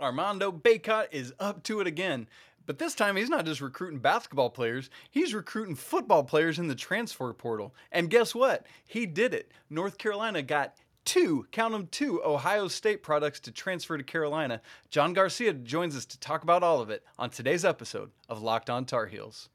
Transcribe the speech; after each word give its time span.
Armando 0.00 0.50
Bacot 0.50 1.08
is 1.12 1.32
up 1.38 1.62
to 1.64 1.80
it 1.80 1.86
again. 1.86 2.28
But 2.66 2.78
this 2.78 2.94
time, 2.94 3.16
he's 3.16 3.28
not 3.28 3.44
just 3.44 3.60
recruiting 3.60 3.98
basketball 3.98 4.50
players, 4.50 4.88
he's 5.10 5.34
recruiting 5.34 5.74
football 5.74 6.24
players 6.24 6.58
in 6.58 6.68
the 6.68 6.74
transfer 6.74 7.32
portal. 7.32 7.74
And 7.92 8.10
guess 8.10 8.34
what? 8.34 8.66
He 8.86 9.06
did 9.06 9.34
it. 9.34 9.52
North 9.68 9.98
Carolina 9.98 10.42
got 10.42 10.74
two, 11.04 11.46
count 11.52 11.72
them 11.72 11.88
two, 11.90 12.22
Ohio 12.24 12.68
State 12.68 13.02
products 13.02 13.40
to 13.40 13.50
transfer 13.50 13.98
to 13.98 14.04
Carolina. 14.04 14.62
John 14.90 15.12
Garcia 15.12 15.52
joins 15.52 15.96
us 15.96 16.06
to 16.06 16.18
talk 16.18 16.42
about 16.42 16.62
all 16.62 16.80
of 16.80 16.90
it 16.90 17.04
on 17.18 17.30
today's 17.30 17.64
episode 17.64 18.10
of 18.28 18.42
Locked 18.42 18.70
On 18.70 18.84
Tar 18.86 19.06
Heels. 19.06 19.50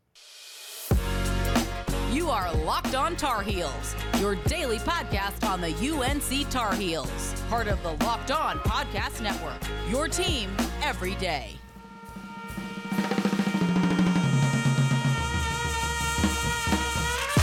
You 2.11 2.31
are 2.31 2.51
Locked 2.65 2.95
On 2.95 3.15
Tar 3.15 3.43
Heels, 3.43 3.95
your 4.17 4.33
daily 4.47 4.79
podcast 4.79 5.47
on 5.47 5.61
the 5.61 5.69
UNC 5.69 6.49
Tar 6.49 6.73
Heels, 6.73 7.39
part 7.49 7.67
of 7.67 7.83
the 7.83 7.91
Locked 8.03 8.31
On 8.31 8.57
Podcast 8.59 9.21
Network. 9.21 9.61
Your 9.91 10.07
team 10.07 10.49
every 10.81 11.13
day. 11.15 11.55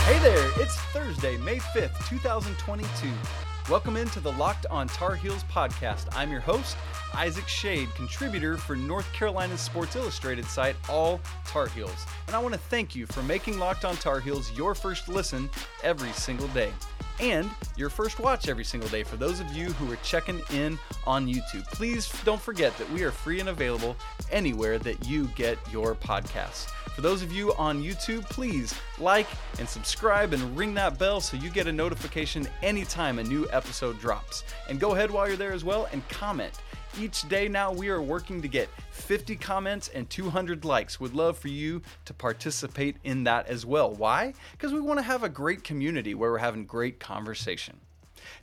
Hey 0.03 0.19
there, 0.19 0.49
it's 0.57 0.75
Thursday, 0.91 1.37
May 1.37 1.59
5th, 1.59 2.09
2022. 2.09 3.07
Welcome 3.69 3.97
into 3.97 4.21
the 4.21 4.31
Locked 4.31 4.65
On 4.67 4.87
Tar 4.87 5.15
Heels 5.15 5.43
podcast. 5.51 6.07
I'm 6.15 6.31
your 6.31 6.39
host, 6.39 6.77
Isaac 7.13 7.49
Schade, 7.49 7.93
contributor 7.95 8.55
for 8.55 8.77
North 8.77 9.11
Carolina's 9.11 9.59
Sports 9.59 9.97
Illustrated 9.97 10.45
site, 10.45 10.77
All 10.87 11.19
Tar 11.45 11.67
Heels. 11.67 12.05
And 12.27 12.35
I 12.35 12.39
want 12.39 12.53
to 12.53 12.59
thank 12.61 12.95
you 12.95 13.05
for 13.07 13.21
making 13.23 13.59
Locked 13.59 13.83
On 13.83 13.97
Tar 13.97 14.21
Heels 14.21 14.53
your 14.53 14.73
first 14.73 15.09
listen 15.09 15.49
every 15.83 16.13
single 16.13 16.47
day. 16.49 16.71
And 17.19 17.49
your 17.75 17.89
first 17.89 18.21
watch 18.21 18.47
every 18.47 18.63
single 18.63 18.87
day 18.87 19.03
for 19.03 19.17
those 19.17 19.41
of 19.41 19.51
you 19.51 19.73
who 19.73 19.91
are 19.91 19.97
checking 19.97 20.39
in 20.53 20.79
on 21.05 21.27
YouTube. 21.27 21.65
Please 21.65 22.09
don't 22.23 22.41
forget 22.41 22.77
that 22.77 22.89
we 22.93 23.03
are 23.03 23.11
free 23.11 23.41
and 23.41 23.49
available 23.49 23.97
anywhere 24.31 24.79
that 24.79 25.05
you 25.05 25.27
get 25.35 25.57
your 25.73 25.93
podcasts. 25.93 26.71
For 26.97 27.03
those 27.03 27.21
of 27.21 27.31
you 27.31 27.53
on 27.53 27.83
YouTube, 27.83 28.27
please 28.27 28.73
like 28.97 29.27
and 29.59 29.69
subscribe 29.69 30.33
and 30.33 30.57
ring 30.57 30.73
that 30.73 30.97
bell 30.97 31.21
so 31.21 31.37
you 31.37 31.51
get 31.51 31.67
a 31.67 31.71
notification 31.71 32.47
anytime 32.63 33.19
a 33.19 33.23
new 33.23 33.47
episode 33.51 33.99
drops. 33.99 34.43
And 34.67 34.79
go 34.79 34.95
ahead 34.95 35.11
while 35.11 35.27
you're 35.27 35.37
there 35.37 35.51
as 35.51 35.63
well 35.63 35.87
and 35.91 36.01
comment. 36.09 36.55
Each 36.99 37.29
day 37.29 37.47
now, 37.49 37.71
we 37.71 37.89
are 37.89 38.01
working 38.01 38.41
to 38.41 38.47
get 38.47 38.67
50 38.89 39.35
comments 39.35 39.89
and 39.89 40.09
200 40.09 40.65
likes. 40.65 40.99
Would 40.99 41.13
love 41.13 41.37
for 41.37 41.49
you 41.49 41.83
to 42.05 42.15
participate 42.15 42.95
in 43.03 43.25
that 43.25 43.45
as 43.45 43.63
well. 43.63 43.93
Why? 43.93 44.33
Because 44.53 44.73
we 44.73 44.81
want 44.81 44.97
to 44.97 45.03
have 45.03 45.21
a 45.21 45.29
great 45.29 45.63
community 45.63 46.15
where 46.15 46.31
we're 46.31 46.39
having 46.39 46.65
great 46.65 46.99
conversation. 46.99 47.79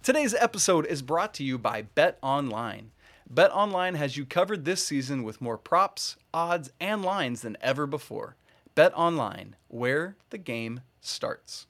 Today's 0.01 0.33
episode 0.33 0.87
is 0.87 1.03
brought 1.03 1.35
to 1.35 1.43
you 1.43 1.59
by 1.59 1.83
Bet 1.83 2.19
Online. 2.23 2.93
Bet 3.29 3.51
Online 3.51 3.97
has 3.97 4.17
you 4.17 4.25
covered 4.25 4.65
this 4.65 4.87
season 4.87 5.25
with 5.25 5.41
more 5.41 5.59
props, 5.59 6.15
odds, 6.33 6.71
and 6.79 7.03
lines 7.03 7.41
than 7.41 7.57
ever 7.61 7.89
before. 7.89 8.37
Bet 8.75 8.93
Online, 8.95 9.57
where 9.69 10.17
the 10.31 10.39
game 10.39 10.81
starts. 11.01 11.67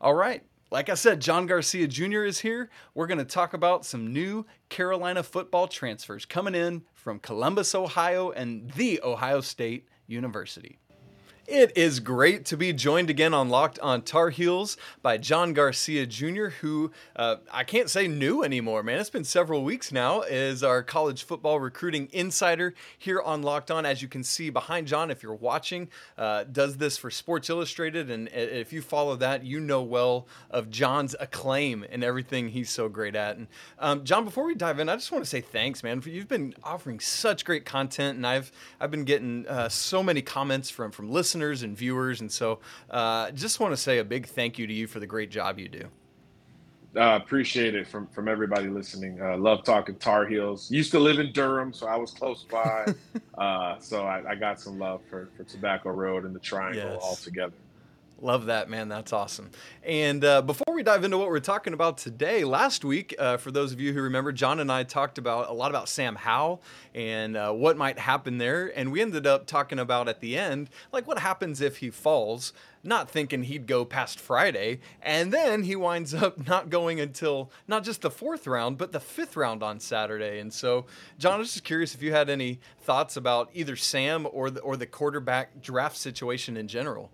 All 0.00 0.14
right, 0.14 0.42
like 0.70 0.88
I 0.88 0.94
said, 0.94 1.20
John 1.20 1.46
Garcia 1.46 1.86
Jr. 1.86 2.24
is 2.24 2.40
here. 2.40 2.70
We're 2.94 3.06
going 3.06 3.18
to 3.18 3.24
talk 3.24 3.54
about 3.54 3.84
some 3.84 4.12
new 4.12 4.46
Carolina 4.68 5.22
football 5.22 5.68
transfers 5.68 6.24
coming 6.24 6.54
in 6.54 6.82
from 6.94 7.18
Columbus, 7.18 7.74
Ohio, 7.74 8.30
and 8.30 8.70
the 8.72 9.00
Ohio 9.02 9.40
State 9.40 9.88
University. 10.06 10.78
It 11.48 11.76
is 11.76 11.98
great 11.98 12.44
to 12.46 12.56
be 12.56 12.72
joined 12.72 13.10
again 13.10 13.34
on 13.34 13.48
Locked 13.48 13.80
on 13.80 14.02
Tar 14.02 14.30
Heels 14.30 14.76
by 15.02 15.18
John 15.18 15.52
Garcia 15.52 16.06
Jr., 16.06 16.50
who 16.60 16.92
uh, 17.16 17.36
I 17.50 17.64
can't 17.64 17.90
say 17.90 18.06
new 18.06 18.44
anymore, 18.44 18.84
man. 18.84 19.00
It's 19.00 19.10
been 19.10 19.24
several 19.24 19.64
weeks 19.64 19.90
now, 19.90 20.22
is 20.22 20.62
our 20.62 20.84
college 20.84 21.24
football 21.24 21.58
recruiting 21.58 22.08
insider 22.12 22.74
here 22.96 23.20
on 23.20 23.42
Locked 23.42 23.72
On. 23.72 23.84
As 23.84 24.00
you 24.00 24.06
can 24.06 24.22
see 24.22 24.50
behind 24.50 24.86
John, 24.86 25.10
if 25.10 25.20
you're 25.20 25.34
watching, 25.34 25.88
uh, 26.16 26.44
does 26.44 26.76
this 26.76 26.96
for 26.96 27.10
Sports 27.10 27.50
Illustrated. 27.50 28.08
And 28.08 28.28
if 28.28 28.72
you 28.72 28.80
follow 28.80 29.16
that, 29.16 29.44
you 29.44 29.58
know 29.58 29.82
well 29.82 30.28
of 30.48 30.70
John's 30.70 31.16
acclaim 31.18 31.84
and 31.90 32.04
everything 32.04 32.50
he's 32.50 32.70
so 32.70 32.88
great 32.88 33.16
at. 33.16 33.36
And 33.36 33.48
um, 33.80 34.04
John, 34.04 34.24
before 34.24 34.44
we 34.44 34.54
dive 34.54 34.78
in, 34.78 34.88
I 34.88 34.94
just 34.94 35.10
want 35.10 35.24
to 35.24 35.28
say 35.28 35.40
thanks, 35.40 35.82
man. 35.82 36.00
You've 36.06 36.28
been 36.28 36.54
offering 36.62 37.00
such 37.00 37.44
great 37.44 37.64
content, 37.64 38.16
and 38.16 38.24
I've 38.24 38.52
I've 38.80 38.92
been 38.92 39.04
getting 39.04 39.44
uh, 39.48 39.68
so 39.68 40.04
many 40.04 40.22
comments 40.22 40.70
from 40.70 40.92
from 40.92 41.10
listeners 41.10 41.31
listeners 41.32 41.62
and 41.62 41.76
viewers. 41.76 42.20
And 42.20 42.30
so 42.30 42.58
uh, 42.90 43.30
just 43.30 43.58
want 43.58 43.72
to 43.72 43.76
say 43.76 43.98
a 43.98 44.04
big 44.04 44.26
thank 44.26 44.58
you 44.58 44.66
to 44.66 44.72
you 44.72 44.86
for 44.86 45.00
the 45.00 45.06
great 45.06 45.30
job 45.30 45.58
you 45.58 45.68
do. 45.68 45.88
Uh, 46.94 47.16
appreciate 47.16 47.74
it 47.74 47.88
from 47.88 48.06
from 48.08 48.28
everybody 48.28 48.68
listening. 48.68 49.18
Uh, 49.18 49.34
love 49.38 49.64
talking 49.64 49.94
Tar 49.94 50.26
Heels. 50.26 50.70
Used 50.70 50.90
to 50.90 50.98
live 50.98 51.20
in 51.20 51.32
Durham, 51.32 51.72
so 51.72 51.86
I 51.86 51.96
was 51.96 52.10
close 52.10 52.44
by. 52.44 52.86
uh, 53.38 53.78
so 53.78 54.04
I, 54.04 54.32
I, 54.32 54.34
got 54.34 54.60
some 54.60 54.78
love 54.78 55.00
for, 55.08 55.30
for 55.34 55.44
Tobacco 55.44 55.88
Road 55.88 56.26
and 56.26 56.34
the 56.34 56.38
Triangle 56.38 56.92
yes. 56.92 57.00
all 57.02 57.16
together. 57.16 57.54
Love 58.22 58.46
that, 58.46 58.70
man. 58.70 58.88
That's 58.88 59.12
awesome. 59.12 59.50
And 59.82 60.24
uh, 60.24 60.42
before 60.42 60.72
we 60.76 60.84
dive 60.84 61.02
into 61.02 61.18
what 61.18 61.28
we're 61.28 61.40
talking 61.40 61.72
about 61.72 61.98
today, 61.98 62.44
last 62.44 62.84
week, 62.84 63.16
uh, 63.18 63.36
for 63.36 63.50
those 63.50 63.72
of 63.72 63.80
you 63.80 63.92
who 63.92 64.00
remember, 64.00 64.30
John 64.30 64.60
and 64.60 64.70
I 64.70 64.84
talked 64.84 65.18
about 65.18 65.50
a 65.50 65.52
lot 65.52 65.72
about 65.72 65.88
Sam 65.88 66.14
Howell 66.14 66.62
and 66.94 67.36
uh, 67.36 67.50
what 67.50 67.76
might 67.76 67.98
happen 67.98 68.38
there. 68.38 68.72
And 68.78 68.92
we 68.92 69.00
ended 69.00 69.26
up 69.26 69.48
talking 69.48 69.80
about 69.80 70.08
at 70.08 70.20
the 70.20 70.38
end, 70.38 70.70
like 70.92 71.08
what 71.08 71.18
happens 71.18 71.60
if 71.60 71.78
he 71.78 71.90
falls, 71.90 72.52
not 72.84 73.10
thinking 73.10 73.42
he'd 73.42 73.66
go 73.66 73.84
past 73.84 74.20
Friday. 74.20 74.78
And 75.02 75.32
then 75.32 75.64
he 75.64 75.74
winds 75.74 76.14
up 76.14 76.46
not 76.46 76.70
going 76.70 77.00
until 77.00 77.50
not 77.66 77.82
just 77.82 78.02
the 78.02 78.10
fourth 78.10 78.46
round, 78.46 78.78
but 78.78 78.92
the 78.92 79.00
fifth 79.00 79.36
round 79.36 79.64
on 79.64 79.80
Saturday. 79.80 80.38
And 80.38 80.54
so, 80.54 80.86
John, 81.18 81.32
I 81.34 81.38
was 81.38 81.54
just 81.54 81.64
curious 81.64 81.92
if 81.92 82.02
you 82.02 82.12
had 82.12 82.30
any 82.30 82.60
thoughts 82.82 83.16
about 83.16 83.50
either 83.52 83.74
Sam 83.74 84.28
or 84.30 84.48
the, 84.48 84.60
or 84.60 84.76
the 84.76 84.86
quarterback 84.86 85.60
draft 85.60 85.96
situation 85.96 86.56
in 86.56 86.68
general. 86.68 87.10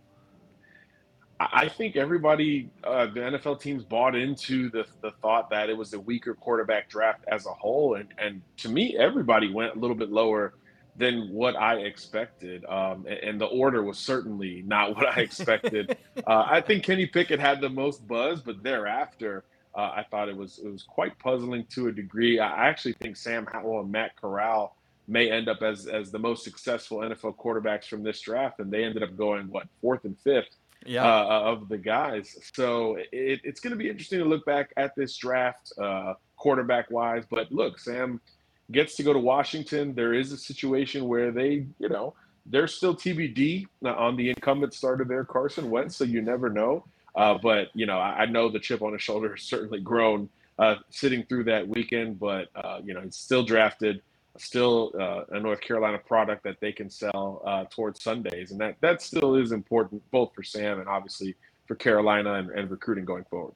I 1.41 1.69
think 1.69 1.95
everybody, 1.95 2.69
uh, 2.83 3.07
the 3.07 3.21
NFL 3.21 3.61
teams 3.61 3.85
bought 3.85 4.17
into 4.17 4.71
the, 4.71 4.85
the 5.03 5.13
thought 5.23 5.51
that 5.51 5.71
it 5.71 5.77
was 5.77 5.93
a 5.95 6.01
weaker 6.01 6.35
quarterback 6.35 6.91
draft 6.91 7.25
as 7.29 7.47
a 7.47 7.51
whole. 7.51 7.95
And, 7.95 8.13
and 8.19 8.43
to 8.59 8.69
me, 8.69 8.97
everybody 8.99 9.53
went 9.53 9.77
a 9.77 9.79
little 9.79 9.95
bit 9.95 10.11
lower 10.11 10.55
than 10.97 11.33
what 11.33 11.55
I 11.55 11.77
expected. 11.77 12.65
Um, 12.65 13.07
and, 13.07 13.19
and, 13.19 13.41
the 13.41 13.47
order 13.47 13.85
was 13.85 13.99
certainly 13.99 14.65
not 14.67 14.97
what 14.97 15.07
I 15.07 15.21
expected. 15.21 15.97
uh, 16.27 16.47
I 16.51 16.61
think 16.61 16.83
Kenny 16.83 17.07
Pickett 17.07 17.39
had 17.39 17.61
the 17.61 17.69
most 17.69 18.07
buzz, 18.09 18.41
but 18.41 18.65
thereafter, 18.65 19.45
uh, 19.77 19.93
I 19.95 20.05
thought 20.11 20.29
it 20.29 20.37
was 20.37 20.59
it 20.59 20.69
was 20.69 20.83
quite 20.83 21.17
puzzling 21.21 21.65
to 21.71 21.87
a 21.87 21.93
degree. 21.93 22.41
I 22.41 22.69
actually 22.69 22.95
think 22.95 23.17
Sam 23.17 23.47
Howell 23.53 23.83
and 23.83 23.93
Matt 23.93 24.17
Corral 24.17 24.77
may 25.07 25.31
end 25.31 25.49
up 25.49 25.63
as 25.63 25.87
as 25.87 26.11
the 26.11 26.19
most 26.19 26.43
successful 26.43 26.99
NFL 26.99 27.37
quarterbacks 27.37 27.85
from 27.85 28.03
this 28.03 28.21
draft, 28.21 28.59
and 28.59 28.73
they 28.73 28.83
ended 28.83 29.05
up 29.05 29.17
going 29.17 29.47
what 29.49 29.69
fourth 29.81 30.05
and 30.05 30.19
fifth 30.19 30.57
yeah. 30.89 31.05
Uh, 31.05 31.25
uh, 31.25 31.53
of 31.53 31.69
the 31.69 31.79
guys. 31.79 32.37
So 32.55 32.97
it, 32.97 33.41
it's 33.45 33.61
going 33.61 33.73
to 33.73 33.77
be 33.77 33.89
interesting 33.89 34.19
to 34.19 34.25
look 34.25 34.45
back 34.45 34.73
at 34.77 34.97
this 34.97 35.17
draft, 35.17 35.73
uh, 35.81 36.15
quarterback 36.37 36.91
wise. 36.91 37.25
But 37.29 37.53
look, 37.53 37.79
Sam 37.79 38.21
gets 38.71 38.97
to 38.97 39.03
go 39.03 39.13
to 39.13 39.19
Washington. 39.19 39.95
There 39.95 40.15
is 40.15 40.33
a 40.33 40.37
situation 40.37 41.07
where 41.07 41.31
they, 41.31 41.67
you 41.79 41.89
know, 41.89 42.15
they're 42.47 42.69
still 42.69 42.95
TBD 42.95 43.67
on 43.85 44.17
the 44.17 44.31
incumbent 44.31 44.75
starter 44.75 45.05
there, 45.05 45.25
Carson 45.25 45.71
Wentz. 45.71 45.97
So 45.97 46.05
you 46.05 46.23
never 46.23 46.49
know. 46.49 46.85
Uh, 47.15 47.37
but 47.43 47.69
you 47.75 47.87
know, 47.87 47.99
I, 47.99 48.23
I, 48.23 48.27
know 48.27 48.49
the 48.49 48.61
chip 48.61 48.81
on 48.81 48.93
his 48.93 49.03
shoulder 49.03 49.31
has 49.31 49.43
certainly 49.43 49.81
grown 49.81 50.29
uh, 50.59 50.77
sitting 50.91 51.25
through 51.25 51.45
that 51.45 51.67
weekend. 51.67 52.19
But 52.21 52.49
uh, 52.55 52.81
you 52.85 52.95
know, 52.95 53.01
he's 53.01 53.17
still 53.17 53.43
drafted 53.43 54.03
still 54.39 54.93
uh, 54.99 55.25
a 55.31 55.41
North 55.41 55.61
Carolina 55.61 55.99
product 55.99 56.45
that 56.45 56.61
they 56.61 56.73
can 56.73 56.89
sell 56.91 57.43
uh, 57.45 57.65
towards 57.71 58.03
Sundays, 58.03 58.51
and 58.51 58.61
that 58.61 58.77
that 58.81 59.03
still 59.03 59.35
is 59.35 59.53
important 59.53 60.03
both 60.11 60.33
for 60.35 60.43
Sam 60.43 60.81
and 60.81 60.89
obviously 60.89 61.35
for 61.67 61.75
Carolina 61.75 62.35
and, 62.35 62.51
and 62.51 62.71
recruiting 62.71 63.05
going 63.05 63.25
forward. 63.25 63.55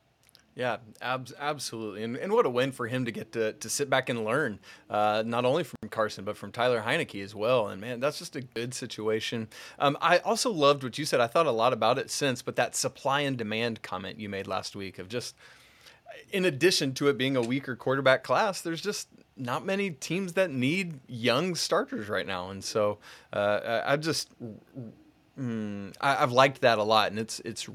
Yeah, 0.54 0.78
ab- 1.00 1.30
absolutely, 1.38 2.02
and, 2.02 2.14
and 2.16 2.30
what 2.30 2.44
a 2.44 2.50
win 2.50 2.72
for 2.72 2.86
him 2.86 3.06
to 3.06 3.10
get 3.10 3.32
to, 3.32 3.54
to 3.54 3.70
sit 3.70 3.88
back 3.88 4.10
and 4.10 4.22
learn, 4.22 4.58
uh, 4.90 5.22
not 5.24 5.46
only 5.46 5.64
from 5.64 5.88
Carson 5.88 6.24
but 6.26 6.36
from 6.36 6.52
Tyler 6.52 6.82
Heinicke 6.82 7.24
as 7.24 7.34
well. 7.34 7.68
And 7.68 7.80
man, 7.80 8.00
that's 8.00 8.18
just 8.18 8.36
a 8.36 8.42
good 8.42 8.74
situation. 8.74 9.48
Um, 9.78 9.96
I 10.02 10.18
also 10.18 10.52
loved 10.52 10.84
what 10.84 10.98
you 10.98 11.06
said. 11.06 11.20
I 11.20 11.26
thought 11.26 11.46
a 11.46 11.52
lot 11.52 11.72
about 11.72 11.96
it 11.96 12.10
since, 12.10 12.42
but 12.42 12.56
that 12.56 12.76
supply 12.76 13.22
and 13.22 13.38
demand 13.38 13.80
comment 13.80 14.20
you 14.20 14.28
made 14.28 14.46
last 14.46 14.76
week 14.76 14.98
of 14.98 15.08
just 15.08 15.34
in 16.30 16.44
addition 16.44 16.94
to 16.94 17.08
it 17.08 17.18
being 17.18 17.36
a 17.36 17.42
weaker 17.42 17.76
quarterback 17.76 18.24
class, 18.24 18.60
there's 18.60 18.80
just 18.80 19.08
not 19.36 19.64
many 19.64 19.90
teams 19.90 20.34
that 20.34 20.50
need 20.50 21.00
young 21.08 21.54
starters 21.54 22.08
right 22.08 22.26
now, 22.26 22.50
and 22.50 22.62
so 22.62 22.98
uh, 23.32 23.82
I've 23.84 24.00
just 24.00 24.30
mm, 25.38 25.94
I, 26.00 26.14
have 26.14 26.32
liked 26.32 26.60
that 26.60 26.78
a 26.78 26.82
lot, 26.82 27.10
and 27.10 27.18
it's 27.18 27.40
it's 27.40 27.68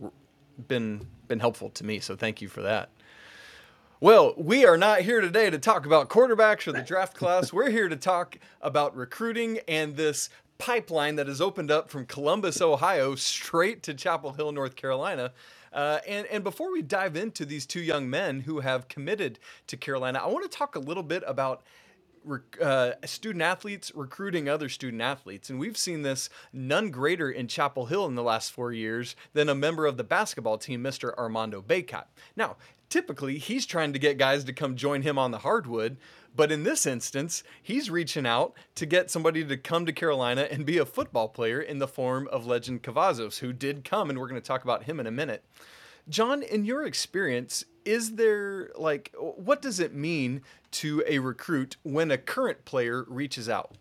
been 0.67 1.07
been 1.27 1.39
helpful 1.39 1.69
to 1.71 1.83
me. 1.83 1.99
So 1.99 2.15
thank 2.15 2.41
you 2.41 2.47
for 2.47 2.61
that. 2.61 2.89
Well, 3.99 4.35
we 4.37 4.63
are 4.63 4.77
not 4.77 5.01
here 5.01 5.21
today 5.21 5.49
to 5.49 5.57
talk 5.57 5.87
about 5.87 6.07
quarterbacks 6.07 6.67
or 6.67 6.71
the 6.71 6.83
draft 6.83 7.15
class. 7.15 7.51
We're 7.51 7.71
here 7.71 7.89
to 7.89 7.95
talk 7.95 8.37
about 8.61 8.95
recruiting 8.95 9.59
and 9.67 9.95
this 9.95 10.29
pipeline 10.59 11.15
that 11.15 11.25
has 11.27 11.41
opened 11.41 11.71
up 11.71 11.89
from 11.89 12.05
Columbus, 12.05 12.61
Ohio, 12.61 13.15
straight 13.15 13.81
to 13.83 13.95
Chapel 13.95 14.33
Hill, 14.33 14.51
North 14.51 14.75
Carolina. 14.75 15.33
Uh, 15.77 15.99
and, 16.07 16.25
and 16.27 16.43
before 16.43 16.71
we 16.71 16.81
dive 16.81 17.15
into 17.15 17.45
these 17.45 17.67
two 17.67 17.79
young 17.79 18.09
men 18.09 18.41
who 18.41 18.61
have 18.61 18.87
committed 18.87 19.37
to 19.67 19.77
Carolina, 19.77 20.19
I 20.23 20.27
want 20.27 20.51
to 20.51 20.57
talk 20.57 20.75
a 20.75 20.79
little 20.79 21.03
bit 21.03 21.23
about 21.27 21.61
uh, 22.59 22.93
student 23.05 23.43
athletes 23.43 23.91
recruiting 23.93 24.49
other 24.49 24.69
student 24.69 25.03
athletes. 25.03 25.51
And 25.51 25.59
we've 25.59 25.77
seen 25.77 26.01
this 26.01 26.31
none 26.51 26.89
greater 26.89 27.29
in 27.29 27.47
Chapel 27.47 27.85
Hill 27.85 28.07
in 28.07 28.15
the 28.15 28.23
last 28.23 28.51
four 28.51 28.73
years 28.73 29.15
than 29.33 29.49
a 29.49 29.55
member 29.55 29.85
of 29.85 29.97
the 29.97 30.03
basketball 30.03 30.57
team, 30.57 30.83
Mr. 30.83 31.15
Armando 31.15 31.61
Bacot. 31.61 32.05
Now, 32.35 32.57
typically 32.89 33.37
he's 33.37 33.67
trying 33.67 33.93
to 33.93 33.99
get 33.99 34.17
guys 34.17 34.43
to 34.45 34.53
come 34.53 34.75
join 34.75 35.03
him 35.03 35.19
on 35.19 35.29
the 35.29 35.39
hardwood. 35.39 35.97
But 36.37 36.51
in 36.51 36.63
this 36.63 36.85
instance, 36.85 37.43
he's 37.63 37.89
reaching 37.89 38.27
out 38.27 38.53
to 38.75 38.85
get 38.85 39.09
somebody 39.09 39.43
to 39.43 39.57
come 39.57 39.87
to 39.87 39.91
Carolina 39.91 40.47
and 40.51 40.67
be 40.67 40.77
a 40.77 40.85
football 40.85 41.27
player 41.29 41.59
in 41.59 41.79
the 41.79 41.87
form 41.87 42.29
of 42.31 42.45
Legend 42.45 42.83
Cavazos, 42.83 43.39
who 43.39 43.51
did 43.51 43.83
come, 43.83 44.11
and 44.11 44.19
we're 44.19 44.27
going 44.27 44.39
to 44.39 44.47
talk 44.47 44.63
about 44.63 44.83
him 44.83 44.99
in 44.99 45.07
a 45.07 45.11
minute. 45.11 45.43
John, 46.07 46.43
in 46.43 46.63
your 46.63 46.85
experience, 46.85 47.65
is 47.85 48.15
there 48.15 48.69
like 48.75 49.13
what 49.17 49.63
does 49.63 49.79
it 49.79 49.95
mean 49.95 50.43
to 50.71 51.03
a 51.07 51.17
recruit 51.17 51.75
when 51.81 52.11
a 52.11 52.19
current 52.19 52.65
player 52.65 53.03
reaches 53.07 53.49
out? 53.49 53.75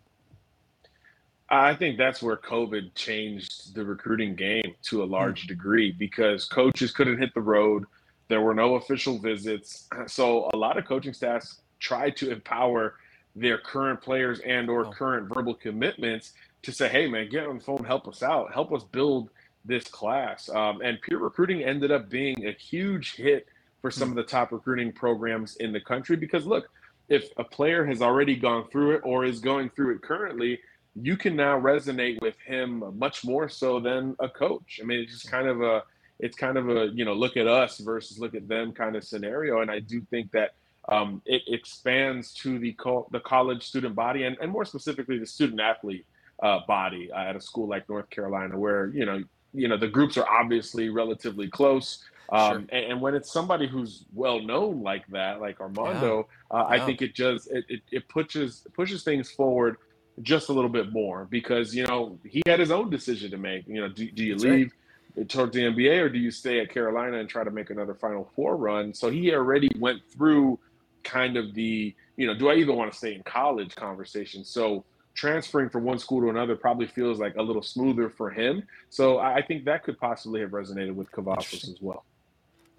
I 1.49 1.75
think 1.75 1.97
that's 1.97 2.23
where 2.23 2.37
COVID 2.37 2.95
changed 2.95 3.75
the 3.75 3.85
recruiting 3.85 4.35
game 4.35 4.73
to 4.83 5.03
a 5.03 5.05
large 5.05 5.45
mm. 5.45 5.47
degree 5.49 5.91
because 5.91 6.45
coaches 6.45 6.91
couldn't 6.91 7.19
hit 7.19 7.33
the 7.35 7.41
road. 7.41 7.85
There 8.29 8.41
were 8.41 8.55
no 8.55 8.75
official 8.75 9.19
visits. 9.19 9.87
So 10.07 10.49
a 10.53 10.57
lot 10.57 10.77
of 10.77 10.85
coaching 10.85 11.13
staffs 11.13 11.61
tried 11.79 12.15
to 12.17 12.31
empower 12.31 12.95
their 13.35 13.57
current 13.57 14.01
players 14.01 14.39
and 14.39 14.69
or 14.69 14.85
oh. 14.85 14.91
current 14.91 15.31
verbal 15.33 15.53
commitments 15.53 16.33
to 16.63 16.71
say, 16.71 16.89
hey 16.89 17.07
man, 17.07 17.29
get 17.29 17.45
on 17.45 17.57
the 17.57 17.63
phone, 17.63 17.83
help 17.83 18.07
us 18.07 18.23
out, 18.23 18.51
help 18.53 18.73
us 18.73 18.83
build 18.83 19.29
this 19.63 19.85
class. 19.85 20.49
Um, 20.49 20.81
and 20.81 21.01
peer 21.01 21.19
recruiting 21.19 21.63
ended 21.63 21.91
up 21.91 22.09
being 22.09 22.45
a 22.45 22.51
huge 22.51 23.15
hit 23.15 23.47
for 23.81 23.91
some 23.91 24.09
hmm. 24.09 24.17
of 24.17 24.25
the 24.25 24.31
top 24.31 24.51
recruiting 24.51 24.91
programs 24.91 25.55
in 25.57 25.71
the 25.71 25.81
country 25.81 26.15
because 26.15 26.45
look, 26.45 26.69
if 27.09 27.29
a 27.37 27.43
player 27.43 27.85
has 27.85 28.01
already 28.01 28.35
gone 28.35 28.67
through 28.69 28.95
it 28.95 29.01
or 29.03 29.23
is 29.23 29.39
going 29.39 29.69
through 29.69 29.95
it 29.95 30.01
currently, 30.01 30.59
you 31.01 31.15
can 31.15 31.35
now 31.35 31.59
resonate 31.59 32.19
with 32.21 32.35
him 32.45 32.83
much 32.97 33.23
more 33.23 33.47
so 33.47 33.79
than 33.79 34.15
a 34.19 34.27
coach. 34.27 34.79
I 34.81 34.85
mean, 34.85 34.99
it's 34.99 35.13
just 35.13 35.31
kind 35.31 35.47
of 35.47 35.61
a 35.61 35.83
it's 36.19 36.35
kind 36.35 36.57
of 36.57 36.69
a 36.69 36.87
you 36.93 37.05
know 37.05 37.13
look 37.13 37.37
at 37.37 37.47
us 37.47 37.77
versus 37.77 38.19
look 38.19 38.33
at 38.33 38.47
them 38.47 38.73
kind 38.73 38.95
of 38.95 39.03
scenario, 39.03 39.61
and 39.61 39.69
I 39.69 39.79
do 39.79 40.01
think 40.09 40.31
that 40.31 40.55
um, 40.89 41.21
it 41.25 41.41
expands 41.47 42.33
to 42.35 42.59
the 42.59 42.73
co- 42.73 43.07
the 43.11 43.19
college 43.19 43.63
student 43.63 43.95
body 43.95 44.23
and, 44.23 44.37
and 44.41 44.51
more 44.51 44.65
specifically 44.65 45.17
the 45.17 45.25
student 45.25 45.59
athlete 45.59 46.05
uh, 46.41 46.59
body 46.67 47.11
uh, 47.11 47.17
at 47.17 47.35
a 47.35 47.41
school 47.41 47.67
like 47.67 47.87
North 47.89 48.09
Carolina, 48.09 48.57
where 48.57 48.87
you 48.89 49.05
know 49.05 49.23
you 49.53 49.67
know 49.67 49.77
the 49.77 49.87
groups 49.87 50.17
are 50.17 50.27
obviously 50.27 50.89
relatively 50.89 51.47
close. 51.47 52.03
Um, 52.29 52.51
sure. 52.51 52.57
and, 52.77 52.91
and, 52.91 53.01
when 53.01 53.15
it's 53.15 53.31
somebody 53.31 53.67
who's 53.67 54.03
well 54.13 54.41
known 54.41 54.81
like 54.81 55.07
that, 55.07 55.39
like 55.39 55.61
Armando, 55.61 56.27
yeah. 56.51 56.57
Uh, 56.57 56.67
yeah. 56.67 56.75
I 56.75 56.85
think 56.85 57.01
it 57.01 57.15
just 57.15 57.49
it, 57.49 57.63
it, 57.69 57.81
it 57.89 58.09
pushes 58.09 58.65
pushes 58.73 59.03
things 59.03 59.31
forward 59.31 59.77
just 60.21 60.49
a 60.49 60.53
little 60.53 60.69
bit 60.69 60.91
more 60.91 61.25
because 61.29 61.75
you 61.75 61.85
know 61.85 62.19
he 62.25 62.41
had 62.45 62.59
his 62.59 62.71
own 62.71 62.89
decision 62.89 63.31
to 63.31 63.37
make. 63.37 63.67
You 63.67 63.81
know, 63.81 63.89
do, 63.89 64.09
do 64.11 64.23
you 64.23 64.33
That's 64.33 64.43
leave 64.43 64.71
right. 65.15 65.29
towards 65.29 65.53
the 65.53 65.61
NBA 65.61 66.01
or 66.01 66.09
do 66.09 66.19
you 66.19 66.31
stay 66.31 66.59
at 66.59 66.69
Carolina 66.69 67.17
and 67.17 67.29
try 67.29 67.43
to 67.43 67.51
make 67.51 67.69
another 67.69 67.93
Final 67.93 68.29
Four 68.35 68.57
run? 68.57 68.93
So 68.93 69.09
he 69.09 69.33
already 69.33 69.69
went 69.79 70.01
through 70.11 70.59
kind 71.07 71.37
of 71.37 71.53
the 71.53 71.95
you 72.17 72.27
know, 72.27 72.33
do 72.33 72.49
I 72.49 72.55
even 72.55 72.75
want 72.75 72.91
to 72.91 72.97
stay 72.97 73.15
in 73.15 73.23
college 73.23 73.75
conversation? 73.75 74.43
So 74.43 74.83
transferring 75.13 75.69
from 75.69 75.83
one 75.83 75.99
school 75.99 76.21
to 76.21 76.29
another 76.29 76.55
probably 76.55 76.87
feels 76.87 77.19
like 77.19 77.35
a 77.37 77.41
little 77.41 77.61
smoother 77.61 78.09
for 78.09 78.29
him. 78.29 78.63
So 78.89 79.19
I 79.19 79.41
think 79.41 79.65
that 79.65 79.83
could 79.83 79.99
possibly 79.99 80.41
have 80.41 80.51
resonated 80.51 80.93
with 80.93 81.11
Cavazos 81.11 81.69
as 81.69 81.77
well. 81.81 82.03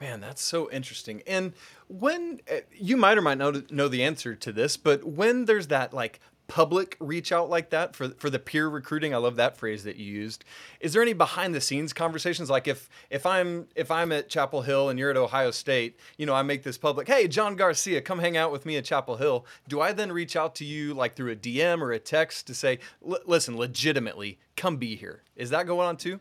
Man, 0.00 0.20
that's 0.20 0.42
so 0.42 0.70
interesting. 0.70 1.22
And 1.26 1.52
when 1.88 2.40
eh, 2.46 2.60
you 2.72 2.96
might 2.96 3.18
or 3.18 3.22
might 3.22 3.38
not 3.38 3.72
know 3.72 3.88
the 3.88 4.04
answer 4.04 4.36
to 4.36 4.52
this, 4.52 4.76
but 4.76 5.02
when 5.04 5.46
there's 5.46 5.66
that 5.68 5.92
like 5.92 6.20
public 6.48 6.96
reach 6.98 7.30
out 7.30 7.48
like 7.48 7.70
that 7.70 7.94
for 7.94 8.08
for 8.08 8.30
the 8.30 8.38
peer 8.38 8.68
recruiting? 8.68 9.14
I 9.14 9.18
love 9.18 9.36
that 9.36 9.56
phrase 9.56 9.84
that 9.84 9.96
you 9.96 10.06
used. 10.06 10.44
Is 10.80 10.92
there 10.92 11.02
any 11.02 11.12
behind 11.12 11.54
the 11.54 11.60
scenes 11.60 11.92
conversations? 11.92 12.50
Like 12.50 12.66
if 12.66 12.88
if 13.10 13.26
i'm 13.26 13.68
if 13.76 13.90
i'm 13.90 14.12
at 14.12 14.28
chapel 14.28 14.62
hill 14.62 14.88
and 14.88 14.98
you're 14.98 15.10
at 15.10 15.16
ohio 15.16 15.50
state 15.50 15.98
you 16.16 16.26
know 16.26 16.34
i 16.34 16.42
make 16.42 16.62
this 16.62 16.78
public 16.78 17.06
hey 17.06 17.28
john 17.28 17.56
garcia 17.56 18.00
come 18.00 18.18
hang 18.18 18.36
out 18.36 18.50
with 18.50 18.66
me 18.66 18.76
at 18.76 18.84
chapel 18.84 19.16
hill. 19.16 19.46
Do 19.68 19.80
i 19.80 19.92
then 19.92 20.10
reach 20.12 20.36
out 20.36 20.54
to 20.56 20.64
you 20.64 20.94
like 20.94 21.14
through 21.14 21.32
a 21.32 21.36
dm 21.36 21.80
or 21.80 21.92
a 21.92 21.98
text 21.98 22.46
to 22.48 22.54
say 22.54 22.78
listen 23.00 23.56
legitimately 23.56 24.38
come 24.56 24.76
be 24.76 24.96
here. 24.96 25.22
Is 25.36 25.50
that 25.50 25.66
going 25.66 25.86
on 25.86 25.96
too? 25.96 26.20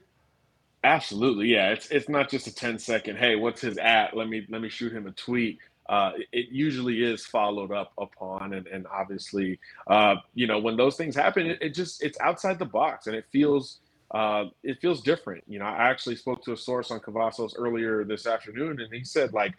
Absolutely 0.83 1.47
yeah. 1.47 1.69
It's 1.69 1.89
it's 1.89 2.09
not 2.09 2.29
just 2.29 2.47
a 2.47 2.53
10 2.53 2.79
second 2.79 3.17
hey 3.17 3.35
what's 3.35 3.61
his 3.61 3.77
at? 3.77 4.15
Let 4.15 4.29
me 4.29 4.45
let 4.49 4.61
me 4.61 4.69
shoot 4.69 4.91
him 4.91 5.07
a 5.07 5.11
tweet 5.11 5.59
uh, 5.89 6.11
it 6.31 6.49
usually 6.49 7.03
is 7.03 7.25
followed 7.25 7.71
up 7.71 7.93
upon. 7.97 8.53
And, 8.53 8.67
and 8.67 8.85
obviously, 8.87 9.59
uh, 9.87 10.15
you 10.33 10.47
know, 10.47 10.59
when 10.59 10.77
those 10.77 10.95
things 10.95 11.15
happen, 11.15 11.47
it, 11.47 11.59
it, 11.61 11.73
just 11.73 12.03
it's 12.03 12.19
outside 12.19 12.59
the 12.59 12.65
box 12.65 13.07
and 13.07 13.15
it 13.15 13.25
feels 13.31 13.79
uh, 14.11 14.45
it 14.63 14.79
feels 14.81 15.01
different. 15.01 15.43
You 15.47 15.59
know, 15.59 15.65
I 15.65 15.89
actually 15.89 16.15
spoke 16.15 16.43
to 16.45 16.53
a 16.53 16.57
source 16.57 16.91
on 16.91 16.99
Cavazos 17.01 17.53
earlier 17.57 18.05
this 18.05 18.25
afternoon, 18.25 18.79
and 18.79 18.93
he 18.93 19.03
said 19.03 19.33
like 19.33 19.53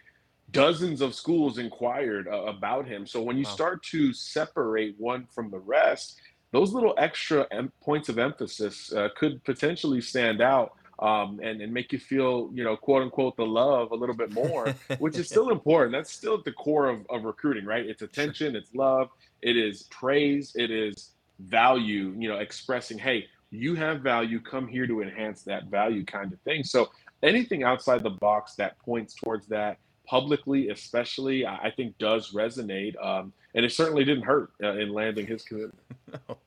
dozens 0.51 1.01
of 1.01 1.13
schools 1.13 1.59
inquired 1.59 2.27
uh, 2.27 2.45
about 2.45 2.87
him. 2.87 3.05
So 3.05 3.21
when 3.21 3.37
you 3.37 3.43
wow. 3.43 3.51
start 3.51 3.83
to 3.83 4.13
separate 4.13 4.95
one 4.97 5.27
from 5.31 5.51
the 5.51 5.59
rest, 5.59 6.19
those 6.51 6.73
little 6.73 6.95
extra 6.97 7.45
em- 7.51 7.71
points 7.81 8.09
of 8.09 8.17
emphasis 8.17 8.91
uh, 8.91 9.09
could 9.15 9.43
potentially 9.43 10.01
stand 10.01 10.41
out 10.41 10.73
um, 10.99 11.39
and, 11.41 11.61
and 11.61 11.73
make 11.73 11.93
you 11.93 11.99
feel, 11.99 12.49
you 12.53 12.63
know, 12.63 12.75
quote 12.75 13.01
unquote, 13.01 13.37
the 13.37 13.45
love 13.45 13.91
a 13.91 13.95
little 13.95 14.15
bit 14.15 14.31
more, 14.31 14.73
which 14.99 15.17
is 15.17 15.27
still 15.27 15.49
important. 15.49 15.91
That's 15.91 16.11
still 16.11 16.35
at 16.35 16.43
the 16.43 16.51
core 16.51 16.87
of, 16.89 17.05
of 17.09 17.23
recruiting, 17.23 17.65
right? 17.65 17.85
It's 17.85 18.01
attention, 18.01 18.55
it's 18.55 18.73
love, 18.75 19.09
it 19.41 19.55
is 19.55 19.83
praise, 19.83 20.51
it 20.55 20.71
is 20.71 21.11
value, 21.39 22.13
you 22.17 22.27
know, 22.27 22.37
expressing, 22.37 22.97
hey, 22.97 23.27
you 23.51 23.75
have 23.75 24.01
value, 24.01 24.39
come 24.39 24.67
here 24.67 24.85
to 24.85 25.01
enhance 25.01 25.41
that 25.43 25.65
value 25.65 26.03
kind 26.05 26.31
of 26.33 26.39
thing. 26.41 26.63
So 26.63 26.89
anything 27.23 27.63
outside 27.63 28.03
the 28.03 28.11
box 28.11 28.55
that 28.55 28.77
points 28.79 29.13
towards 29.13 29.47
that 29.47 29.77
publicly, 30.09 30.69
especially, 30.69 31.45
I 31.45 31.71
think 31.75 31.97
does 31.99 32.31
resonate. 32.33 32.95
Um, 33.03 33.31
and 33.53 33.63
it 33.63 33.71
certainly 33.71 34.03
didn't 34.03 34.23
hurt 34.23 34.51
uh, 34.63 34.73
in 34.73 34.91
landing 34.91 35.27
his 35.27 35.43
commitment. 35.43 35.79
no, 36.11 36.37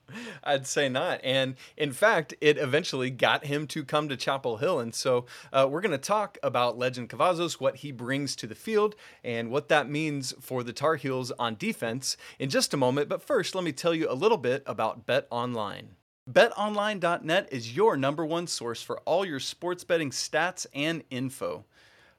I'd 0.43 0.67
say 0.67 0.89
not. 0.89 1.21
And 1.23 1.55
in 1.77 1.93
fact, 1.93 2.35
it 2.41 2.59
eventually 2.59 3.11
got 3.11 3.47
him 3.47 3.67
to 3.69 3.85
come 3.85 4.09
to 4.09 4.17
Chapel 4.17 4.57
Hill. 4.57 4.81
And 4.81 4.95
so 4.95 5.27
uh, 5.53 5.69
we're 5.71 5.81
going 5.81 5.93
to 5.93 5.99
talk 5.99 6.39
about 6.43 6.77
Legend 6.77 7.09
Cavazos, 7.09 7.55
what 7.55 7.77
he 7.77 7.93
brings 7.93 8.35
to 8.37 8.47
the 8.47 8.55
field, 8.55 8.97
and 9.23 9.51
what 9.51 9.69
that 9.69 9.89
means 9.89 10.35
for 10.41 10.65
the 10.65 10.73
Tar 10.73 10.97
Heels 10.97 11.31
on 11.39 11.57
defense 11.57 12.17
in 12.41 12.51
just 12.51 12.75
a 12.75 12.77
moment. 12.77 13.09
But 13.09 13.23
first, 13.23 13.55
let 13.55 13.65
me 13.65 13.73
tell 13.73 13.95
you 13.95 14.11
a 14.11 14.15
little 14.15 14.39
bit 14.39 14.65
about 14.67 15.07
Bet 15.07 15.29
Online. 15.31 15.91
BetOnline.net 16.31 17.49
is 17.51 17.77
your 17.77 17.97
number 17.97 18.25
one 18.25 18.47
source 18.47 18.81
for 18.81 18.99
all 19.01 19.25
your 19.25 19.41
sports 19.41 19.83
betting 19.83 20.11
stats 20.11 20.67
and 20.73 21.03
info. 21.11 21.65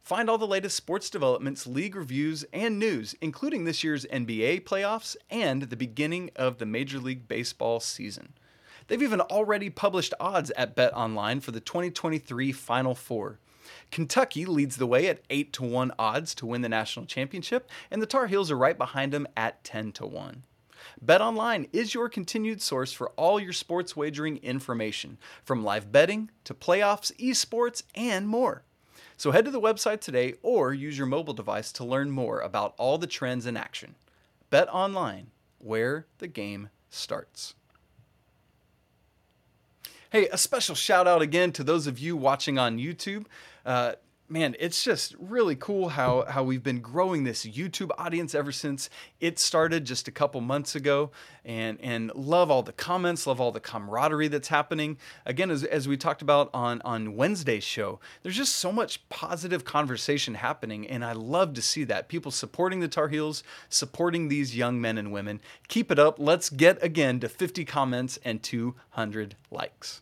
Find 0.03 0.29
all 0.29 0.38
the 0.38 0.45
latest 0.45 0.75
sports 0.75 1.10
developments, 1.10 1.65
league 1.65 1.95
reviews, 1.95 2.43
and 2.51 2.77
news, 2.77 3.15
including 3.22 3.63
this 3.63 3.86
year's 3.86 4.05
NBA 4.07 4.65
playoffs 4.65 5.15
and 5.29 5.63
the 5.63 5.77
beginning 5.77 6.29
of 6.36 6.57
the 6.57 6.65
Major 6.65 7.00
League 7.00 7.29
Baseball 7.29 7.79
season. 7.79 8.33
They've 8.88 9.01
even 9.01 9.22
already 9.22 9.69
published 9.69 10.13
odds 10.19 10.51
at 10.57 10.75
Bet 10.75 10.93
Online 10.93 11.39
for 11.39 11.51
the 11.51 11.62
2023 11.62 12.51
Final 12.51 12.95
Four. 12.95 13.39
Kentucky 13.91 14.45
leads 14.45 14.75
the 14.75 14.86
way 14.86 15.07
at 15.07 15.22
8 15.29 15.53
to 15.53 15.63
1 15.63 15.93
odds 15.98 16.36
to 16.36 16.45
win 16.45 16.63
the 16.63 16.67
national 16.67 17.05
championship, 17.05 17.69
and 17.89 18.01
the 18.01 18.05
Tar 18.05 18.27
Heels 18.27 18.51
are 18.51 18.57
right 18.57 18.77
behind 18.77 19.13
them 19.13 19.25
at 19.38 19.63
10 19.63 19.93
to 19.93 20.05
1. 20.05 20.43
BetOnline 21.03 21.69
is 21.72 21.93
your 21.93 22.10
continued 22.10 22.62
source 22.62 22.91
for 22.91 23.12
all 23.12 23.39
your 23.39 23.53
sports 23.53 23.95
wagering 23.95 24.36
information, 24.43 25.17
from 25.45 25.63
live 25.63 25.93
betting 25.93 26.29
to 26.43 26.53
playoffs, 26.53 27.15
esports, 27.15 27.83
and 27.95 28.27
more. 28.27 28.63
So 29.24 29.32
head 29.32 29.46
to 29.46 29.51
the 29.51 29.62
website 29.62 30.01
today 30.01 30.34
or 30.42 30.74
use 30.74 30.98
your 30.98 31.08
mobile 31.08 31.34
device 31.34 31.72
to 31.72 31.86
learn 31.86 32.12
more 32.12 32.42
about 32.42 32.74
all 32.77 32.98
the 32.98 33.08
trends 33.08 33.46
in 33.46 33.56
action. 33.56 33.96
Bet 34.50 34.68
online, 34.68 35.27
where 35.60 36.08
the 36.18 36.27
game 36.27 36.68
starts. 36.89 37.53
Hey, 40.10 40.27
a 40.27 40.38
special 40.38 40.75
shout 40.75 41.08
out 41.08 41.22
again 41.22 41.53
to 41.53 41.63
those 41.63 41.88
of 41.88 42.00
you 42.00 42.18
watching 42.18 42.60
on 42.60 42.80
YouTube. 42.80 43.27
Uh, 43.65 43.94
man, 44.34 44.56
it's 44.60 44.84
just 44.84 45.16
really 45.20 45.56
cool 45.56 45.90
how 45.90 46.25
how 46.28 46.44
we've 46.44 46.63
been 46.63 46.82
growing 46.82 47.24
this 47.24 47.46
YouTube 47.46 47.92
audience 48.00 48.34
ever 48.34 48.52
since 48.52 48.90
it 49.20 49.38
started 49.38 49.86
just 49.86 50.08
a 50.08 50.12
couple 50.12 50.42
months 50.42 50.75
ago, 50.75 51.12
and 51.46 51.80
and 51.80 52.12
love 52.16 52.50
all 52.50 52.63
the 52.63 52.74
comments, 52.74 53.28
love 53.28 53.40
all 53.40 53.52
the 53.52 53.60
camaraderie 53.60 54.28
that's 54.28 54.48
happening. 54.48 54.98
Again, 55.24 55.52
as, 55.52 55.63
as 55.63 55.88
we 55.88 55.98
talked 55.98 56.24
about 56.24 56.50
on 56.52 56.82
on 56.82 57.16
Wednesday's 57.16 57.63
show, 57.63 58.00
there's 58.24 58.36
just 58.36 58.56
so 58.56 58.72
much 58.72 59.08
positive 59.10 59.63
conversation 59.63 60.34
happening, 60.34 60.88
and 60.88 61.06
I 61.06 61.13
love 61.13 61.54
to 61.54 61.62
see 61.62 61.84
that 61.84 62.10
people 62.10 62.32
supporting 62.32 62.80
the 62.80 62.88
Tar 62.88 63.10
Heels, 63.10 63.44
supporting 63.70 64.30
these 64.30 64.58
young 64.58 64.82
men 64.82 64.98
and 64.98 65.13
women. 65.13 65.42
Keep 65.68 65.92
it 65.92 66.00
up. 66.00 66.18
Let's 66.18 66.50
get 66.50 66.84
again 66.84 67.20
to 67.20 67.30
50 67.30 67.66
comments 67.66 68.18
and 68.25 68.42
200 68.42 69.36
likes. 69.52 70.02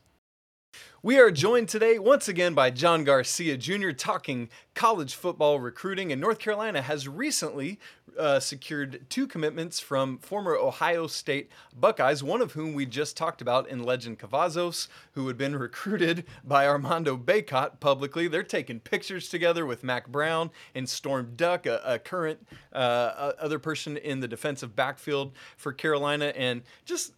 We 1.04 1.18
are 1.18 1.32
joined 1.32 1.68
today 1.68 1.98
once 1.98 2.28
again 2.28 2.54
by 2.54 2.70
John 2.70 3.04
Garcia 3.04 3.58
Jr. 3.58 3.90
talking 3.90 4.50
college 4.76 5.16
football 5.16 5.60
recruiting. 5.60 6.12
And 6.12 6.22
North 6.22 6.38
Carolina 6.38 6.84
has 6.84 7.08
recently 7.08 7.80
uh, 8.20 8.40
secured 8.40 9.08
two 9.10 9.26
commitments 9.26 9.80
from 9.80 10.20
former 10.20 10.56
Ohio 10.56 11.08
State 11.08 11.50
Buckeyes, 11.76 12.22
one 12.22 12.40
of 12.40 12.52
whom 12.52 12.76
we 12.76 12.86
just 12.86 13.18
talked 13.18 13.42
about 13.42 13.68
in 13.68 13.82
Legend 13.82 14.20
Cavazos, 14.20 14.90
who 15.14 15.28
had 15.28 15.40
been 15.40 15.56
recruited 15.60 16.24
by 16.44 16.68
Armando 16.68 17.18
Bacot 17.18 17.80
publicly. 17.80 18.28
They're 18.28 18.44
taking 18.44 18.80
pictures 18.80 19.28
together 19.28 19.66
with 19.66 19.84
Mack 19.84 20.08
Brown 20.08 20.52
and 20.76 20.88
Storm 20.88 21.34
Duck, 21.36 21.66
a, 21.66 21.82
a 21.84 21.98
current 21.98 22.48
uh, 22.74 23.32
other 23.40 23.58
person 23.58 23.98
in 23.98 24.20
the 24.20 24.28
defensive 24.28 24.76
backfield 24.76 25.32
for 25.58 25.74
Carolina. 25.74 26.26
And 26.36 26.62
just 26.86 27.14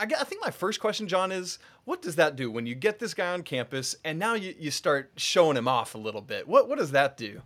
I 0.00 0.24
think 0.24 0.42
my 0.42 0.50
first 0.50 0.80
question, 0.80 1.08
John, 1.08 1.30
is 1.30 1.58
what 1.84 2.02
does 2.02 2.16
that 2.16 2.36
do 2.36 2.50
when 2.50 2.66
you 2.66 2.74
get 2.74 2.98
this 2.98 3.14
guy 3.14 3.32
on 3.32 3.42
campus 3.42 3.96
and 4.04 4.18
now 4.18 4.34
you, 4.34 4.54
you 4.58 4.70
start 4.70 5.12
showing 5.16 5.56
him 5.56 5.68
off 5.68 5.94
a 5.94 5.98
little 5.98 6.20
bit? 6.20 6.46
What 6.46 6.68
what 6.68 6.78
does 6.78 6.92
that 6.92 7.16
do? 7.16 7.42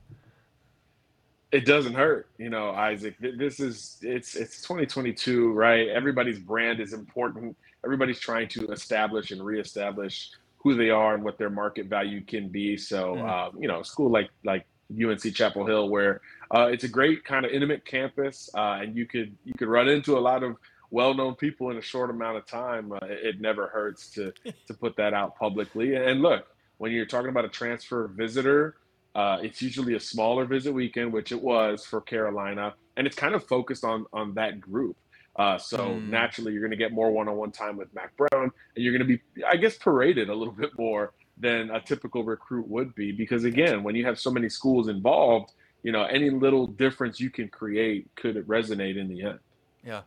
It 1.52 1.66
doesn't 1.66 1.94
hurt, 1.94 2.26
you 2.36 2.50
know, 2.50 2.70
Isaac. 2.70 3.14
This 3.20 3.60
is 3.60 3.98
it's 4.02 4.34
it's 4.34 4.60
2022, 4.62 5.52
right? 5.52 5.88
Everybody's 5.88 6.38
brand 6.38 6.80
is 6.80 6.92
important. 6.92 7.56
Everybody's 7.84 8.18
trying 8.18 8.48
to 8.48 8.66
establish 8.72 9.30
and 9.30 9.44
reestablish 9.44 10.30
who 10.56 10.74
they 10.74 10.90
are 10.90 11.14
and 11.14 11.22
what 11.22 11.38
their 11.38 11.50
market 11.50 11.86
value 11.86 12.22
can 12.22 12.48
be. 12.48 12.76
So, 12.76 13.14
mm. 13.14 13.28
uh, 13.28 13.50
you 13.58 13.68
know, 13.68 13.82
school 13.82 14.10
like 14.10 14.30
like 14.44 14.66
UNC 14.90 15.22
Chapel 15.34 15.66
Hill, 15.66 15.90
where 15.90 16.20
uh, 16.54 16.68
it's 16.72 16.84
a 16.84 16.88
great 16.88 17.24
kind 17.24 17.44
of 17.46 17.52
intimate 17.52 17.84
campus, 17.84 18.50
uh, 18.54 18.78
and 18.80 18.96
you 18.96 19.06
could 19.06 19.36
you 19.44 19.52
could 19.56 19.68
run 19.68 19.88
into 19.88 20.18
a 20.18 20.20
lot 20.20 20.42
of 20.42 20.56
well-known 20.90 21.34
people 21.34 21.70
in 21.70 21.76
a 21.76 21.82
short 21.82 22.10
amount 22.10 22.36
of 22.36 22.46
time, 22.46 22.92
uh, 22.92 22.98
it 23.02 23.40
never 23.40 23.68
hurts 23.68 24.10
to 24.10 24.32
to 24.66 24.74
put 24.74 24.96
that 24.96 25.14
out 25.14 25.36
publicly. 25.36 25.94
And 25.94 26.22
look, 26.22 26.46
when 26.78 26.92
you're 26.92 27.06
talking 27.06 27.30
about 27.30 27.44
a 27.44 27.48
transfer 27.48 28.08
visitor, 28.08 28.76
uh, 29.14 29.38
it's 29.42 29.62
usually 29.62 29.94
a 29.94 30.00
smaller 30.00 30.44
visit 30.44 30.72
weekend, 30.72 31.12
which 31.12 31.32
it 31.32 31.40
was 31.40 31.84
for 31.84 32.00
Carolina, 32.00 32.74
and 32.96 33.06
it's 33.06 33.16
kind 33.16 33.34
of 33.34 33.46
focused 33.46 33.84
on 33.84 34.06
on 34.12 34.34
that 34.34 34.60
group. 34.60 34.96
Uh, 35.36 35.58
so 35.58 35.78
mm. 35.78 36.08
naturally, 36.08 36.52
you're 36.52 36.62
going 36.62 36.70
to 36.70 36.76
get 36.76 36.92
more 36.92 37.10
one-on-one 37.10 37.50
time 37.50 37.76
with 37.76 37.92
Mack 37.94 38.16
Brown, 38.16 38.30
and 38.42 38.52
you're 38.76 38.96
going 38.96 39.06
to 39.06 39.16
be, 39.16 39.20
I 39.46 39.56
guess, 39.56 39.76
paraded 39.76 40.28
a 40.28 40.34
little 40.34 40.54
bit 40.64 40.70
more 40.78 41.12
than 41.36 41.70
a 41.70 41.80
typical 41.80 42.22
recruit 42.22 42.68
would 42.68 42.94
be. 42.94 43.10
Because 43.10 43.44
again, 43.44 43.82
when 43.82 43.96
you 43.96 44.04
have 44.04 44.18
so 44.18 44.30
many 44.30 44.48
schools 44.48 44.88
involved, 44.88 45.52
you 45.82 45.92
know, 45.92 46.04
any 46.04 46.30
little 46.30 46.66
difference 46.66 47.20
you 47.20 47.30
can 47.30 47.48
create 47.48 48.08
could 48.14 48.36
resonate 48.46 48.96
in 48.96 49.08
the 49.08 49.22
end. 49.22 49.38
Yeah. 49.84 50.02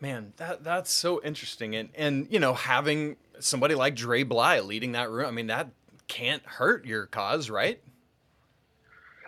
Man, 0.00 0.32
that 0.36 0.62
that's 0.62 0.92
so 0.92 1.20
interesting, 1.24 1.74
and 1.74 1.88
and 1.94 2.28
you 2.30 2.38
know 2.38 2.54
having 2.54 3.16
somebody 3.40 3.74
like 3.74 3.96
Dre 3.96 4.22
Bly 4.22 4.60
leading 4.60 4.92
that 4.92 5.10
room, 5.10 5.26
I 5.26 5.30
mean 5.32 5.48
that 5.48 5.70
can't 6.06 6.44
hurt 6.44 6.86
your 6.86 7.06
cause, 7.06 7.50
right? 7.50 7.80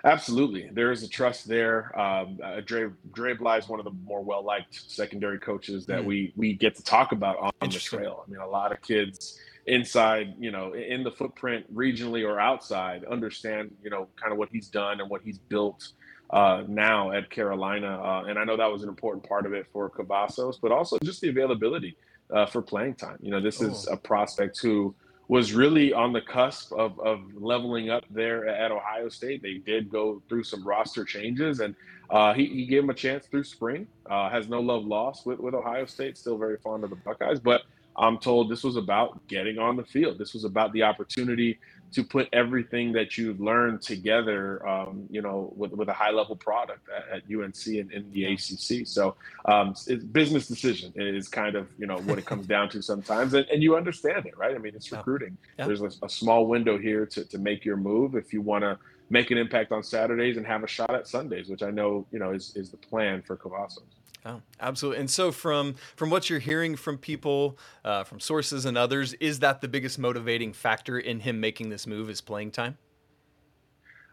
Absolutely, 0.05 0.71
there 0.73 0.93
is 0.93 1.03
a 1.03 1.09
trust 1.09 1.49
there. 1.49 1.99
Um, 1.99 2.39
uh, 2.43 2.61
Dre 2.61 2.89
Dre 3.13 3.35
Bly 3.35 3.59
is 3.59 3.69
one 3.69 3.81
of 3.81 3.85
the 3.85 3.91
more 4.05 4.23
well 4.23 4.45
liked 4.45 4.91
secondary 4.91 5.39
coaches 5.39 5.87
that 5.87 6.03
mm. 6.03 6.07
we 6.07 6.33
we 6.37 6.55
get 6.55 6.77
to 6.77 6.85
talk 6.85 7.13
about 7.13 7.37
on 7.39 7.53
the 7.61 7.79
trail. 7.79 8.25
I 8.27 8.31
mean, 8.31 8.41
a 8.41 8.47
lot 8.47 8.71
of 8.71 8.81
kids 8.81 9.41
inside, 9.67 10.35
you 10.39 10.51
know, 10.53 10.73
in 10.73 11.03
the 11.03 11.11
footprint 11.11 11.73
regionally 11.75 12.27
or 12.27 12.41
outside, 12.41 13.05
understand 13.05 13.73
you 13.83 13.91
know 13.91 14.07
kind 14.17 14.33
of 14.33 14.39
what 14.39 14.49
he's 14.51 14.69
done 14.69 15.01
and 15.01 15.11
what 15.11 15.21
he's 15.23 15.39
built 15.39 15.93
uh, 16.33 16.63
now 16.69 17.11
at 17.13 17.31
Carolina. 17.31 18.01
Uh, 18.03 18.25
and 18.29 18.39
I 18.39 18.45
know 18.45 18.57
that 18.57 18.71
was 18.71 18.83
an 18.83 18.89
important 18.89 19.29
part 19.29 19.47
of 19.47 19.53
it 19.53 19.67
for 19.73 19.91
Cavazos, 19.91 20.57
but 20.61 20.73
also 20.73 20.99
just 21.03 21.21
the 21.21 21.29
availability 21.29 21.97
uh, 22.33 22.47
for 22.47 22.63
playing 22.63 22.95
time. 22.95 23.19
You 23.21 23.31
know, 23.31 23.41
this 23.41 23.61
oh. 23.63 23.67
is 23.67 23.89
a 23.91 23.97
prospect 23.97 24.61
who 24.61 24.95
was 25.29 25.53
really 25.53 25.93
on 25.93 26.13
the 26.13 26.21
cusp 26.21 26.73
of, 26.73 26.99
of 26.99 27.21
leveling 27.37 27.89
up 27.89 28.05
there 28.11 28.49
at 28.49 28.73
Ohio 28.73 29.09
State. 29.09 29.43
They 29.43 29.55
did 29.55 29.89
go 29.89 30.21
through 30.29 30.43
some 30.45 30.67
roster 30.67 31.05
changes, 31.05 31.61
and 31.61 31.77
uh, 32.11 32.35
he, 32.35 32.47
he, 32.47 32.67
gave 32.67 32.83
him 32.83 32.91
a 32.91 32.95
chance 32.95 33.27
through 33.27 33.45
spring. 33.45 33.87
Uh, 34.07 34.29
has 34.29 34.49
no 34.49 34.61
love 34.61 34.85
lost 34.85 35.27
with, 35.27 35.39
with 35.39 35.55
Ohio 35.55 35.87
State, 35.87 36.19
still 36.19 36.37
very 36.37 36.57
fond 36.57 36.83
of 36.83 36.91
the 36.91 36.97
Buckeyes. 36.97 37.39
But 37.39 37.63
I'm 37.97 38.19
told 38.19 38.51
this 38.51 38.65
was 38.65 38.77
about 38.77 39.25
getting 39.29 39.59
on 39.59 39.77
the 39.77 39.85
field. 39.85 40.19
This 40.19 40.35
was 40.35 40.43
about 40.43 40.73
the 40.73 40.83
opportunity 40.83 41.61
to 41.93 42.05
put 42.05 42.29
everything 42.33 42.93
that 42.93 43.19
you've 43.19 43.41
learned 43.41 43.83
together, 43.83 44.67
um, 44.67 45.07
you 45.11 45.23
know, 45.23 45.53
with, 45.57 45.73
with 45.73 45.89
a 45.89 45.93
high 45.93 46.11
level 46.11 46.37
product 46.37 46.89
at, 46.89 47.19
at 47.19 47.23
UNC 47.25 47.67
and 47.67 47.93
in 47.93 48.11
the 48.13 48.25
ACC. 48.27 48.87
So 48.87 49.17
um, 49.45 49.75
it's 49.87 50.05
business 50.05 50.47
decision 50.47 50.93
is 50.97 51.29
kind 51.29 51.57
of, 51.57 51.69
you 51.79 51.87
know, 51.87 51.99
what 51.99 52.19
it 52.19 52.27
comes 52.27 52.47
down 52.47 52.69
to 52.71 52.83
sometimes. 52.91 53.35
And, 53.35 53.47
and 53.49 53.63
you 53.63 53.77
understand 53.77 54.27
it, 54.27 54.37
right? 54.37 54.55
I 54.55 54.59
mean, 54.59 54.75
it's 54.75 54.91
recruiting. 54.93 55.37
Yeah. 55.59 55.67
There's 55.67 55.83
a, 55.83 55.91
a, 56.03 56.09
small 56.09 56.47
window 56.47 56.79
here 56.79 57.07
to, 57.07 57.25
to 57.25 57.39
make 57.39 57.65
your 57.65 57.77
move 57.77 58.15
if 58.15 58.33
you 58.33 58.41
want 58.41 58.63
to 58.63 58.79
make 59.09 59.31
an 59.31 59.39
impact 59.39 59.73
on 59.73 59.83
Saturdays 59.83 60.37
and 60.37 60.47
have 60.47 60.63
a 60.63 60.69
shot 60.69 60.95
at 60.95 61.09
Sundays, 61.09 61.49
which 61.49 61.63
I 61.63 61.71
know, 61.71 62.07
you 62.13 62.19
know, 62.19 62.33
is, 62.33 62.55
is 62.55 62.71
the 62.71 62.77
plan 62.77 63.23
for 63.23 63.37
Cavazos. 63.37 63.83
Oh, 64.25 64.43
absolutely. 64.61 65.01
And 65.01 65.11
so, 65.11 65.33
from 65.33 65.75
from 65.97 66.11
what 66.11 66.29
you're 66.29 66.41
hearing 66.41 66.77
from 66.77 66.99
people, 66.99 67.59
uh, 67.85 68.05
from 68.05 68.21
sources 68.21 68.67
and 68.67 68.77
others, 68.77 69.15
is 69.15 69.39
that 69.41 69.61
the 69.61 69.69
biggest 69.69 69.99
motivating 69.99 70.53
factor 70.53 70.99
in 70.99 71.21
him 71.21 71.41
making 71.41 71.71
this 71.71 71.87
move? 71.87 72.11
Is 72.11 72.21
playing 72.21 72.51
time? 72.51 72.77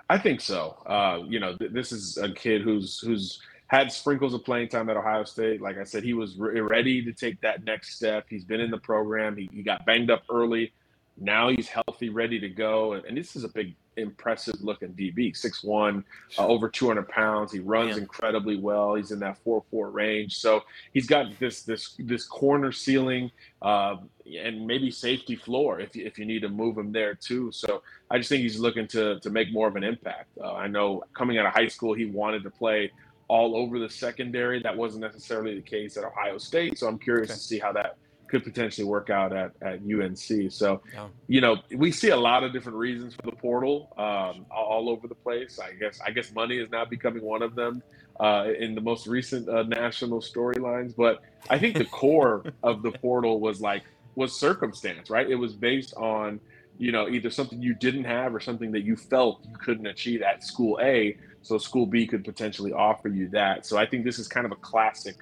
I 0.09 0.17
think 0.17 0.39
so. 0.39 0.77
Uh, 0.85 1.23
you 1.27 1.39
know, 1.39 1.55
th- 1.57 1.71
this 1.71 1.91
is 1.91 2.17
a 2.17 2.31
kid 2.31 2.61
who's 2.61 2.99
who's 2.99 3.41
had 3.67 3.91
sprinkles 3.91 4.33
of 4.33 4.45
playing 4.45 4.69
time 4.69 4.89
at 4.89 4.95
Ohio 4.95 5.25
State. 5.25 5.61
Like 5.61 5.77
I 5.77 5.83
said, 5.83 6.03
he 6.03 6.13
was 6.13 6.37
re- 6.37 6.61
ready 6.61 7.03
to 7.03 7.11
take 7.11 7.41
that 7.41 7.65
next 7.65 7.95
step. 7.95 8.25
He's 8.29 8.45
been 8.45 8.61
in 8.61 8.71
the 8.71 8.77
program. 8.77 9.35
He, 9.35 9.49
he 9.51 9.61
got 9.61 9.85
banged 9.85 10.09
up 10.09 10.23
early. 10.29 10.71
Now 11.17 11.49
he's 11.49 11.67
healthy, 11.67 12.09
ready 12.09 12.39
to 12.39 12.47
go. 12.47 12.93
And, 12.93 13.03
and 13.05 13.17
this 13.17 13.35
is 13.35 13.43
a 13.43 13.49
big 13.49 13.75
impressive 13.97 14.55
looking 14.61 14.89
DB, 14.93 15.33
6'1, 15.33 16.03
uh, 16.37 16.47
over 16.47 16.69
200 16.69 17.07
pounds. 17.07 17.51
He 17.51 17.59
runs 17.59 17.97
incredibly 17.97 18.57
well. 18.57 18.95
He's 18.95 19.11
in 19.11 19.19
that 19.19 19.37
4-4 19.45 19.63
range. 19.93 20.37
So 20.37 20.63
he's 20.93 21.07
got 21.07 21.37
this 21.39 21.63
this 21.63 21.95
this 21.99 22.25
corner 22.25 22.71
ceiling 22.71 23.31
uh, 23.61 23.97
and 24.25 24.65
maybe 24.65 24.91
safety 24.91 25.35
floor 25.35 25.79
if 25.79 25.95
you, 25.95 26.05
if 26.05 26.17
you 26.17 26.25
need 26.25 26.41
to 26.41 26.49
move 26.49 26.77
him 26.77 26.91
there 26.91 27.15
too. 27.15 27.51
So 27.51 27.81
I 28.09 28.17
just 28.17 28.29
think 28.29 28.41
he's 28.41 28.59
looking 28.59 28.87
to 28.89 29.19
to 29.19 29.29
make 29.29 29.51
more 29.51 29.67
of 29.67 29.75
an 29.75 29.83
impact. 29.83 30.29
Uh, 30.41 30.53
I 30.53 30.67
know 30.67 31.03
coming 31.13 31.37
out 31.37 31.45
of 31.45 31.53
high 31.53 31.67
school, 31.67 31.93
he 31.93 32.05
wanted 32.05 32.43
to 32.43 32.49
play 32.49 32.91
all 33.27 33.57
over 33.57 33.79
the 33.79 33.89
secondary. 33.89 34.61
That 34.61 34.75
wasn't 34.75 35.01
necessarily 35.01 35.55
the 35.55 35.61
case 35.61 35.97
at 35.97 36.03
Ohio 36.03 36.37
State. 36.37 36.77
So 36.77 36.87
I'm 36.87 36.99
curious 36.99 37.29
okay. 37.29 37.37
to 37.37 37.43
see 37.43 37.59
how 37.59 37.73
that 37.73 37.97
could 38.27 38.43
potentially 38.43 38.86
work 38.86 39.10
out 39.10 39.36
at, 39.36 39.51
at 39.62 39.79
UNC. 39.81 40.51
So, 40.51 40.81
yeah. 40.93 41.07
you 41.27 41.41
know, 41.41 41.57
we 41.75 41.91
see 41.91 42.10
a 42.10 42.17
lot 42.17 42.43
of 42.43 42.53
different 42.53 42.77
reasons 42.77 43.15
for 43.15 43.24
the 43.24 43.36
portal 43.36 43.93
um, 43.98 44.46
all 44.51 44.89
over 44.89 45.07
the 45.07 45.15
place. 45.15 45.60
I 45.60 45.74
guess 45.74 46.00
I 46.05 46.12
guess 46.12 46.31
money 46.34 46.57
is 46.57 46.69
now 46.69 46.86
becoming 46.86 47.24
one 47.24 47.41
of 47.41 47.55
them 47.55 47.81
uh, 48.19 48.48
in 48.57 48.75
the 48.75 48.81
most 48.81 49.07
recent 49.07 49.48
uh, 49.50 49.63
national 49.63 50.22
storylines. 50.22 50.96
But 50.96 51.22
I 51.50 51.57
think 51.57 51.77
the 51.77 51.86
core 52.01 52.43
of 52.63 52.84
the 52.84 52.91
portal 52.91 53.39
was 53.39 53.62
like 53.62 53.84
was 54.15 54.38
circumstance, 54.38 55.10
right? 55.10 55.29
It 55.29 55.36
was 55.36 55.53
based 55.53 55.93
on 55.96 56.39
you 56.77 56.91
know 56.91 57.07
either 57.07 57.29
something 57.29 57.62
you 57.62 57.74
didn't 57.74 58.05
have 58.05 58.36
or 58.36 58.39
something 58.39 58.72
that 58.72 58.81
you 58.84 58.96
felt 58.96 59.46
you 59.50 59.55
couldn't 59.57 59.88
achieve 59.88 60.22
at 60.22 60.43
school 60.43 60.79
A. 60.81 61.17
So 61.43 61.57
school 61.57 61.86
B 61.86 62.05
could 62.05 62.25
potentially 62.25 62.74
offer 62.74 63.07
you 63.07 63.29
that. 63.29 63.65
So 63.65 63.77
I 63.77 63.86
think 63.86 64.03
this 64.03 64.19
is 64.19 64.27
kind 64.27 64.46
of 64.46 64.51
a 64.51 64.57
classic 64.57 65.15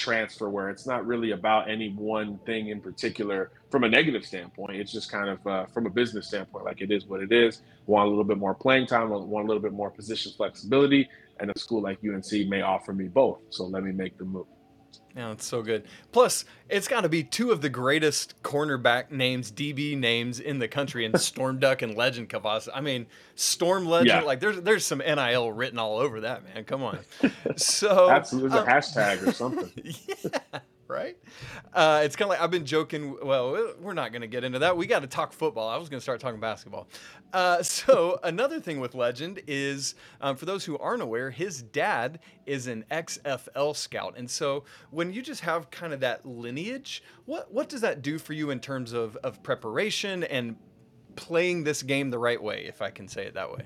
transfer 0.00 0.48
where 0.48 0.70
it's 0.70 0.86
not 0.86 1.06
really 1.06 1.32
about 1.32 1.70
any 1.70 1.90
one 1.90 2.38
thing 2.46 2.68
in 2.68 2.80
particular 2.80 3.52
from 3.70 3.84
a 3.84 3.88
negative 3.88 4.24
standpoint. 4.24 4.76
It's 4.76 4.90
just 4.90 5.12
kind 5.12 5.28
of 5.28 5.46
uh, 5.46 5.66
from 5.66 5.86
a 5.86 5.90
business 5.90 6.28
standpoint, 6.28 6.64
like 6.64 6.80
it 6.80 6.90
is 6.90 7.06
what 7.06 7.20
it 7.20 7.30
is. 7.30 7.62
Want 7.86 8.06
a 8.06 8.10
little 8.10 8.24
bit 8.24 8.38
more 8.38 8.54
playing 8.54 8.86
time, 8.86 9.10
want 9.10 9.44
a 9.44 9.48
little 9.48 9.62
bit 9.62 9.72
more 9.72 9.90
position 9.90 10.32
flexibility, 10.36 11.08
and 11.38 11.50
a 11.54 11.58
school 11.58 11.82
like 11.82 11.98
UNC 12.02 12.48
may 12.48 12.62
offer 12.62 12.92
me 12.92 13.08
both. 13.08 13.40
So 13.50 13.66
let 13.66 13.84
me 13.84 13.92
make 13.92 14.16
the 14.18 14.24
move. 14.24 14.46
Yeah, 15.16 15.32
it's 15.32 15.44
so 15.44 15.62
good. 15.62 15.84
Plus, 16.12 16.44
it's 16.68 16.86
got 16.86 17.00
to 17.00 17.08
be 17.08 17.24
two 17.24 17.50
of 17.50 17.62
the 17.62 17.68
greatest 17.68 18.40
cornerback 18.42 19.10
names, 19.10 19.50
DB 19.50 19.96
names 19.98 20.38
in 20.38 20.60
the 20.60 20.68
country, 20.68 21.04
and 21.04 21.20
Storm 21.20 21.58
Duck 21.58 21.82
and 21.82 21.96
Legend 21.96 22.28
Cavazos. 22.28 22.68
I 22.72 22.80
mean, 22.80 23.06
Storm 23.34 23.86
Legend, 23.86 24.08
yeah. 24.08 24.20
like 24.20 24.40
there's 24.40 24.60
there's 24.60 24.84
some 24.84 24.98
NIL 24.98 25.52
written 25.52 25.78
all 25.78 25.98
over 25.98 26.20
that, 26.20 26.44
man. 26.44 26.64
Come 26.64 26.82
on. 26.82 27.00
So 27.56 28.10
absolutely, 28.10 28.58
um, 28.58 28.68
a 28.68 28.70
hashtag 28.70 29.26
or 29.26 29.32
something. 29.32 29.70
yeah 30.22 30.60
right? 30.90 31.16
Uh, 31.72 32.02
it's 32.04 32.16
kind 32.16 32.26
of 32.26 32.30
like 32.30 32.40
I've 32.40 32.50
been 32.50 32.66
joking. 32.66 33.16
Well, 33.22 33.74
we're 33.80 33.94
not 33.94 34.12
going 34.12 34.22
to 34.22 34.28
get 34.28 34.44
into 34.44 34.58
that. 34.58 34.76
We 34.76 34.86
got 34.86 35.00
to 35.00 35.06
talk 35.06 35.32
football. 35.32 35.68
I 35.68 35.76
was 35.76 35.88
going 35.88 35.98
to 35.98 36.02
start 36.02 36.20
talking 36.20 36.40
basketball. 36.40 36.88
Uh, 37.32 37.62
so 37.62 38.18
another 38.22 38.60
thing 38.60 38.80
with 38.80 38.94
Legend 38.94 39.40
is, 39.46 39.94
um, 40.20 40.36
for 40.36 40.44
those 40.44 40.64
who 40.64 40.76
aren't 40.78 41.02
aware, 41.02 41.30
his 41.30 41.62
dad 41.62 42.20
is 42.46 42.66
an 42.66 42.84
XFL 42.90 43.76
scout, 43.76 44.14
and 44.16 44.28
so 44.28 44.64
when 44.90 45.12
you 45.12 45.22
just 45.22 45.40
have 45.42 45.70
kind 45.70 45.92
of 45.92 46.00
that 46.00 46.26
lineage, 46.26 47.02
what 47.24 47.52
what 47.52 47.68
does 47.68 47.80
that 47.80 48.02
do 48.02 48.18
for 48.18 48.32
you 48.32 48.50
in 48.50 48.60
terms 48.60 48.92
of 48.92 49.16
of 49.18 49.42
preparation 49.42 50.24
and 50.24 50.56
playing 51.16 51.64
this 51.64 51.82
game 51.82 52.10
the 52.10 52.18
right 52.18 52.42
way, 52.42 52.64
if 52.66 52.82
I 52.82 52.90
can 52.90 53.08
say 53.08 53.26
it 53.26 53.34
that 53.34 53.50
way? 53.50 53.64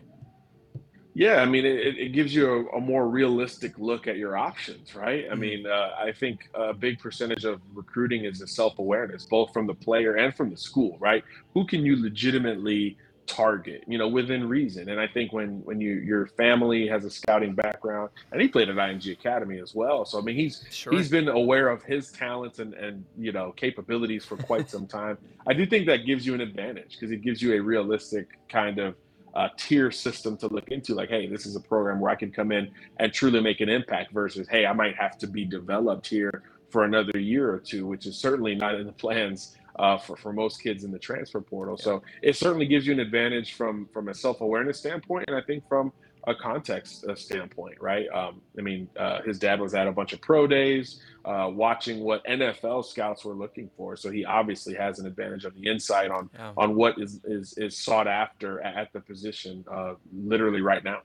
Yeah, 1.14 1.37
I 1.37 1.47
mean, 1.47 1.64
it, 1.64 1.97
it 1.97 2.12
gives 2.12 2.35
you 2.35 2.68
a, 2.73 2.78
a, 2.78 2.80
more 2.80 3.09
realistic 3.09 3.78
look 3.78 4.09
at 4.09 4.16
your 4.16 4.37
options, 4.37 4.97
right? 4.97 5.26
I 5.26 5.28
mm-hmm. 5.28 5.40
mean, 5.40 5.66
uh, 5.66 5.90
I 5.97 6.11
think 6.11 6.50
a 6.54 6.75
big 6.75 6.99
percentage 6.99 7.44
of 7.44 7.61
recruiting 7.73 8.25
is 8.25 8.40
the 8.40 8.49
self 8.49 8.80
awareness, 8.80 9.25
both 9.25 9.52
from 9.52 9.68
the 9.68 9.75
player 9.75 10.16
and 10.16 10.35
from 10.35 10.50
the 10.50 10.56
school, 10.56 10.97
right? 10.99 11.23
Who 11.54 11.66
can 11.66 11.87
you 11.87 12.02
legitimately 12.02 12.97
target, 13.26 13.85
you 13.87 13.97
know, 13.97 14.09
within 14.09 14.49
reason? 14.49 14.88
And 14.88 15.00
I 15.00 15.06
think 15.06 15.33
when 15.33 15.64
when 15.64 15.80
you 15.80 15.94
your 15.94 16.26
family 16.26 16.88
has 16.88 17.04
a 17.04 17.11
scouting 17.11 17.54
background, 17.54 18.11
and 18.33 18.42
he 18.42 18.49
played 18.49 18.68
at 18.68 18.75
IMG 18.75 19.12
Academy 19.12 19.61
as 19.61 19.73
well, 19.73 20.04
so 20.04 20.18
I 20.18 20.23
mean, 20.23 20.35
he's 20.35 20.64
sure. 20.71 20.92
he's 20.92 21.09
been 21.09 21.28
aware 21.28 21.68
of 21.68 21.85
his 21.85 22.11
talents 22.11 22.59
and 22.59 22.75
and 22.75 23.04
you 23.16 23.30
know 23.30 23.52
capabilities 23.52 24.25
for 24.25 24.37
quite 24.37 24.68
some 24.68 24.87
time. 24.99 25.16
I 25.47 25.52
do 25.52 25.64
think 25.64 25.87
that 25.87 26.06
gives 26.06 26.26
you 26.26 26.35
an 26.35 26.40
advantage 26.40 26.92
because 26.99 27.12
it 27.12 27.23
gives 27.23 27.40
you 27.40 27.54
a 27.54 27.61
realistic 27.61 28.38
kind 28.49 28.80
of 28.80 28.97
uh, 29.35 29.49
tier 29.57 29.91
system 29.91 30.37
to 30.37 30.47
look 30.49 30.69
into 30.69 30.95
like 30.95 31.09
hey 31.09 31.26
this 31.26 31.47
is 31.47 31.57
a 31.57 31.61
program 31.61 32.00
where 32.00 32.11
i 32.11 32.14
can 32.14 32.31
come 32.31 32.53
in 32.53 32.71
and 32.99 33.12
truly 33.12 33.41
make 33.41 33.61
an 33.61 33.69
impact 33.69 34.12
versus 34.12 34.47
hey 34.49 34.67
i 34.67 34.73
might 34.73 34.95
have 34.97 35.19
to 35.19 35.26
be 35.26 35.45
developed 35.45 36.07
here 36.07 36.43
for 36.71 36.85
another 36.85 37.19
year 37.19 37.53
or 37.53 37.59
two 37.59 37.87
which 37.87 38.07
is 38.07 38.17
certainly 38.17 38.55
not 38.55 38.75
in 38.75 38.87
the 38.87 38.93
plans 39.05 39.57
uh, 39.76 39.99
for, 39.99 40.17
for 40.17 40.33
most 40.33 40.62
kids 40.62 40.85
in 40.85 40.93
the 40.93 40.99
transfer 40.99 41.41
portal 41.41 41.75
yeah. 41.79 41.85
so 41.85 42.03
it 42.23 42.37
certainly 42.37 42.67
gives 42.67 42.87
you 42.87 42.93
an 42.93 43.00
advantage 43.00 43.55
from 43.55 43.88
from 43.93 44.09
a 44.09 44.14
self-awareness 44.14 44.79
standpoint 44.79 45.25
and 45.26 45.37
i 45.37 45.41
think 45.41 45.67
from 45.69 45.93
a 46.26 46.35
context 46.35 47.04
uh, 47.04 47.14
standpoint, 47.14 47.81
right? 47.81 48.09
Um, 48.09 48.40
I 48.59 48.62
mean, 48.62 48.88
uh, 48.99 49.23
his 49.23 49.38
dad 49.38 49.61
was 49.61 49.75
at 49.75 49.87
a 49.87 49.93
bunch 49.93 50.12
of 50.12 50.21
pro 50.21 50.47
days, 50.47 51.00
uh, 51.25 51.50
watching 51.52 52.00
what 52.00 52.25
NFL 52.26 52.85
scouts 52.85 53.25
were 53.25 53.35
looking 53.35 53.71
for. 53.76 53.97
So 53.97 54.11
he 54.11 54.25
obviously 54.25 54.75
has 54.75 54.99
an 54.99 55.07
advantage 55.07 55.45
of 55.45 55.54
the 55.54 55.69
insight 55.71 56.11
on 56.11 56.31
yeah. 56.35 56.52
on 56.57 56.75
what 56.75 56.99
is, 56.99 57.21
is 57.25 57.54
is 57.59 57.76
sought 57.76 58.07
after 58.07 58.61
at 58.61 58.93
the 58.93 59.00
position, 59.00 59.64
uh, 59.71 59.95
literally 60.12 60.61
right 60.61 60.83
now. 60.83 61.00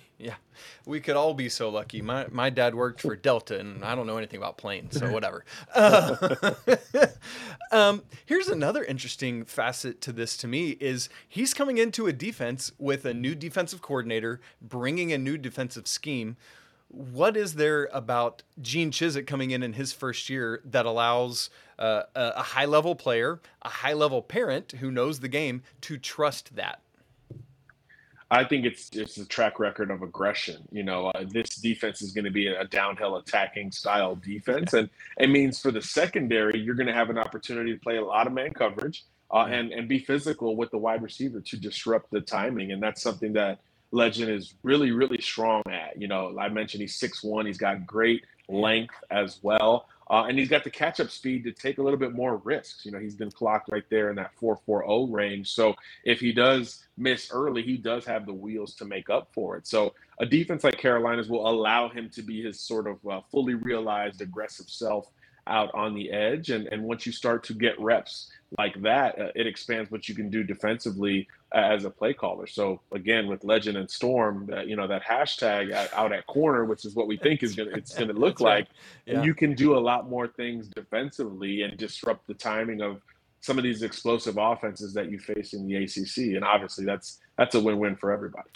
yeah, 0.18 0.34
we 0.86 1.00
could 1.00 1.16
all 1.16 1.34
be 1.34 1.48
so 1.48 1.68
lucky. 1.68 2.02
My 2.02 2.26
my 2.30 2.50
dad 2.50 2.74
worked 2.74 3.00
for 3.00 3.16
Delta, 3.16 3.58
and 3.58 3.84
I 3.84 3.94
don't 3.94 4.06
know 4.06 4.16
anything 4.16 4.38
about 4.38 4.58
planes, 4.58 4.98
so 4.98 5.10
whatever. 5.10 5.44
Uh, 5.74 6.54
um, 7.72 8.02
here's 8.26 8.48
another 8.48 8.84
interesting 8.84 9.44
facet 9.44 10.00
to 10.02 10.12
this 10.12 10.36
to 10.38 10.48
me 10.48 10.70
is 10.80 11.08
he's 11.28 11.54
coming 11.54 11.78
into 11.78 12.06
a 12.06 12.12
defense 12.12 12.72
with 12.78 13.04
a 13.04 13.14
new 13.14 13.34
defensive 13.34 13.82
coordinator, 13.82 14.40
bringing 14.60 15.12
a 15.12 15.18
new 15.18 15.38
defensive 15.38 15.86
scheme. 15.86 16.36
What 16.88 17.38
is 17.38 17.54
there 17.54 17.88
about 17.90 18.42
Gene 18.60 18.90
Chizik 18.90 19.26
coming 19.26 19.50
in 19.50 19.62
in 19.62 19.72
his 19.72 19.94
first 19.94 20.28
year 20.28 20.60
that 20.62 20.84
allows 20.84 21.48
uh, 21.78 22.02
a, 22.14 22.42
high 22.42 22.66
level 22.66 22.94
player, 22.94 23.40
a 23.62 23.70
high 23.70 23.94
level 23.94 24.20
parent 24.20 24.72
who 24.72 24.90
knows 24.90 25.20
the 25.20 25.28
game 25.28 25.62
to 25.82 25.96
trust 25.96 26.54
that? 26.56 26.82
I 28.32 28.44
think 28.44 28.64
it's 28.64 28.88
it's 28.94 29.18
a 29.18 29.26
track 29.26 29.60
record 29.60 29.90
of 29.90 30.00
aggression. 30.00 30.66
You 30.72 30.84
know, 30.84 31.08
uh, 31.08 31.24
this 31.28 31.50
defense 31.56 32.00
is 32.00 32.12
going 32.12 32.24
to 32.24 32.30
be 32.30 32.46
a 32.46 32.64
downhill 32.64 33.16
attacking 33.16 33.72
style 33.72 34.16
defense, 34.16 34.72
and 34.72 34.88
it 35.18 35.28
means 35.28 35.60
for 35.60 35.70
the 35.70 35.82
secondary, 35.82 36.58
you're 36.58 36.74
going 36.74 36.86
to 36.86 36.94
have 36.94 37.10
an 37.10 37.18
opportunity 37.18 37.74
to 37.74 37.78
play 37.78 37.98
a 37.98 38.04
lot 38.04 38.26
of 38.26 38.32
man 38.32 38.54
coverage 38.54 39.04
uh, 39.30 39.44
and 39.50 39.70
and 39.70 39.86
be 39.86 39.98
physical 39.98 40.56
with 40.56 40.70
the 40.70 40.78
wide 40.78 41.02
receiver 41.02 41.42
to 41.42 41.58
disrupt 41.58 42.10
the 42.10 42.22
timing, 42.22 42.72
and 42.72 42.82
that's 42.82 43.02
something 43.02 43.34
that 43.34 43.60
Legend 43.90 44.30
is 44.30 44.54
really 44.62 44.92
really 44.92 45.20
strong 45.20 45.62
at. 45.70 46.00
You 46.00 46.08
know, 46.08 46.34
I 46.40 46.48
mentioned 46.48 46.80
he's 46.80 46.96
six 46.96 47.22
one, 47.22 47.44
he's 47.44 47.58
got 47.58 47.86
great 47.86 48.24
length 48.48 48.94
as 49.10 49.40
well. 49.42 49.88
Uh, 50.12 50.26
and 50.28 50.38
he's 50.38 50.50
got 50.50 50.62
the 50.62 50.70
catch 50.70 51.00
up 51.00 51.10
speed 51.10 51.42
to 51.42 51.50
take 51.50 51.78
a 51.78 51.82
little 51.82 51.98
bit 51.98 52.12
more 52.12 52.36
risks. 52.44 52.84
You 52.84 52.92
know, 52.92 52.98
he's 52.98 53.14
been 53.14 53.30
clocked 53.30 53.70
right 53.70 53.84
there 53.88 54.10
in 54.10 54.16
that 54.16 54.32
440 54.34 55.10
range. 55.10 55.50
So 55.50 55.74
if 56.04 56.20
he 56.20 56.32
does 56.32 56.84
miss 56.98 57.30
early, 57.32 57.62
he 57.62 57.78
does 57.78 58.04
have 58.04 58.26
the 58.26 58.34
wheels 58.34 58.74
to 58.74 58.84
make 58.84 59.08
up 59.08 59.28
for 59.32 59.56
it. 59.56 59.66
So 59.66 59.94
a 60.20 60.26
defense 60.26 60.64
like 60.64 60.76
Carolina's 60.76 61.30
will 61.30 61.48
allow 61.48 61.88
him 61.88 62.10
to 62.10 62.20
be 62.20 62.42
his 62.42 62.60
sort 62.60 62.88
of 62.88 62.98
uh, 63.06 63.22
fully 63.30 63.54
realized 63.54 64.20
aggressive 64.20 64.68
self 64.68 65.10
out 65.46 65.70
on 65.74 65.94
the 65.94 66.10
edge. 66.10 66.50
And, 66.50 66.66
and 66.68 66.82
once 66.84 67.06
you 67.06 67.12
start 67.12 67.42
to 67.44 67.54
get 67.54 67.78
reps 67.80 68.30
like 68.58 68.80
that, 68.82 69.18
uh, 69.18 69.28
it 69.34 69.46
expands 69.46 69.90
what 69.90 70.08
you 70.08 70.14
can 70.14 70.30
do 70.30 70.42
defensively 70.42 71.28
as 71.52 71.84
a 71.84 71.90
play 71.90 72.14
caller. 72.14 72.46
So 72.46 72.80
again, 72.92 73.26
with 73.26 73.44
Legend 73.44 73.76
and 73.76 73.90
Storm, 73.90 74.50
uh, 74.52 74.62
you 74.62 74.76
know 74.76 74.86
that 74.86 75.02
hashtag 75.02 75.72
out 75.92 76.12
at 76.12 76.26
corner, 76.26 76.64
which 76.64 76.84
is 76.84 76.94
what 76.94 77.06
we 77.06 77.16
think 77.16 77.42
is 77.42 77.54
gonna 77.54 77.70
it's 77.70 77.94
gonna 77.98 78.12
look 78.12 78.40
like, 78.40 78.66
right. 78.66 79.16
yeah. 79.16 79.22
you 79.22 79.34
can 79.34 79.54
do 79.54 79.76
a 79.76 79.80
lot 79.80 80.08
more 80.08 80.28
things 80.28 80.68
defensively 80.68 81.62
and 81.62 81.76
disrupt 81.76 82.26
the 82.26 82.34
timing 82.34 82.80
of 82.80 83.02
some 83.40 83.58
of 83.58 83.64
these 83.64 83.82
explosive 83.82 84.38
offenses 84.38 84.94
that 84.94 85.10
you 85.10 85.18
face 85.18 85.52
in 85.52 85.66
the 85.66 85.76
ACC. 85.76 86.34
And 86.36 86.44
obviously, 86.44 86.84
that's 86.84 87.18
that's 87.36 87.54
a 87.54 87.60
win-win 87.60 87.96
for 87.96 88.12
everybody. 88.12 88.48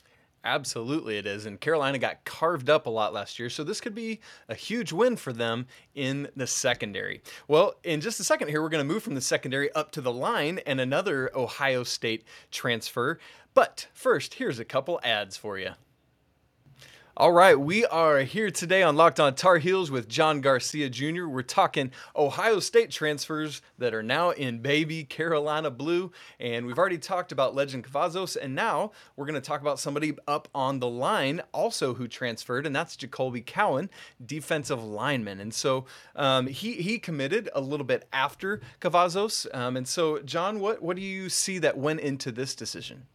Absolutely, 0.47 1.19
it 1.19 1.27
is. 1.27 1.45
And 1.45 1.61
Carolina 1.61 1.99
got 1.99 2.25
carved 2.25 2.71
up 2.71 2.87
a 2.87 2.91
lot 2.91 3.13
last 3.13 3.37
year, 3.41 3.51
so 3.51 3.65
this 3.65 3.81
could 3.81 3.97
be 3.97 4.21
a 4.49 4.55
huge 4.55 4.93
win 4.93 5.17
for 5.17 5.33
them 5.33 5.67
in 5.93 6.29
the 6.37 6.47
secondary. 6.47 7.21
Well, 7.49 7.75
in 7.83 8.01
just 8.01 8.21
a 8.21 8.25
second 8.25 8.49
here, 8.49 8.63
we're 8.63 8.69
going 8.69 8.87
to 8.87 8.95
move 8.95 9.03
from 9.03 9.17
the 9.17 9.21
secondary 9.21 9.73
up 9.73 9.91
to 9.93 10.01
the 10.01 10.13
line 10.13 10.61
and 10.65 10.81
another 10.81 11.37
Ohio 11.37 11.83
State 11.83 12.23
transfer. 12.53 13.19
But 13.55 13.89
first, 13.93 14.35
here's 14.35 14.61
a 14.61 14.65
couple 14.65 15.01
ads 15.03 15.37
for 15.37 15.59
you. 15.59 15.71
All 17.19 17.33
right, 17.33 17.59
we 17.59 17.87
are 17.87 18.19
here 18.19 18.51
today 18.51 18.83
on 18.83 18.95
Locked 18.95 19.21
On 19.21 19.35
Tar 19.35 19.57
Heels 19.57 19.91
with 19.91 20.07
John 20.07 20.43
Garcia 20.43 20.91
Jr. 20.91 21.27
We're 21.27 21.41
talking 21.41 21.91
Ohio 22.15 22.61
State 22.61 22.91
transfers 22.91 23.63
that 23.79 23.95
are 23.95 24.03
now 24.03 24.33
in 24.33 24.59
baby 24.59 25.03
Carolina 25.03 25.71
blue, 25.71 26.13
and 26.39 26.67
we've 26.67 26.79
already 26.79 26.99
talked 26.99 27.33
about 27.33 27.55
Legend 27.55 27.85
Cavazos, 27.85 28.37
and 28.37 28.55
now 28.55 28.93
we're 29.17 29.25
going 29.25 29.33
to 29.33 29.41
talk 29.41 29.63
about 29.63 29.81
somebody 29.81 30.15
up 30.29 30.49
on 30.55 30.79
the 30.79 30.89
line 30.89 31.41
also 31.55 31.95
who 31.95 32.07
transferred, 32.07 32.67
and 32.67 32.77
that's 32.77 32.97
Jacoby 32.97 33.41
Cowan, 33.41 33.89
defensive 34.27 34.85
lineman. 34.85 35.41
And 35.41 35.55
so 35.55 35.87
um, 36.17 36.47
he 36.49 36.75
he 36.75 36.99
committed 36.99 37.49
a 37.55 37.63
little 37.63 37.87
bit 37.87 38.07
after 38.13 38.61
Cavazos, 38.83 39.47
um, 39.55 39.79
and 39.79 39.89
so 39.89 40.19
John, 40.19 40.61
what 40.61 40.83
what 40.83 40.97
do 40.97 41.03
you 41.03 41.31
see 41.31 41.57
that 41.61 41.79
went 41.79 42.01
into 42.01 42.31
this 42.31 42.55
decision? 42.55 43.07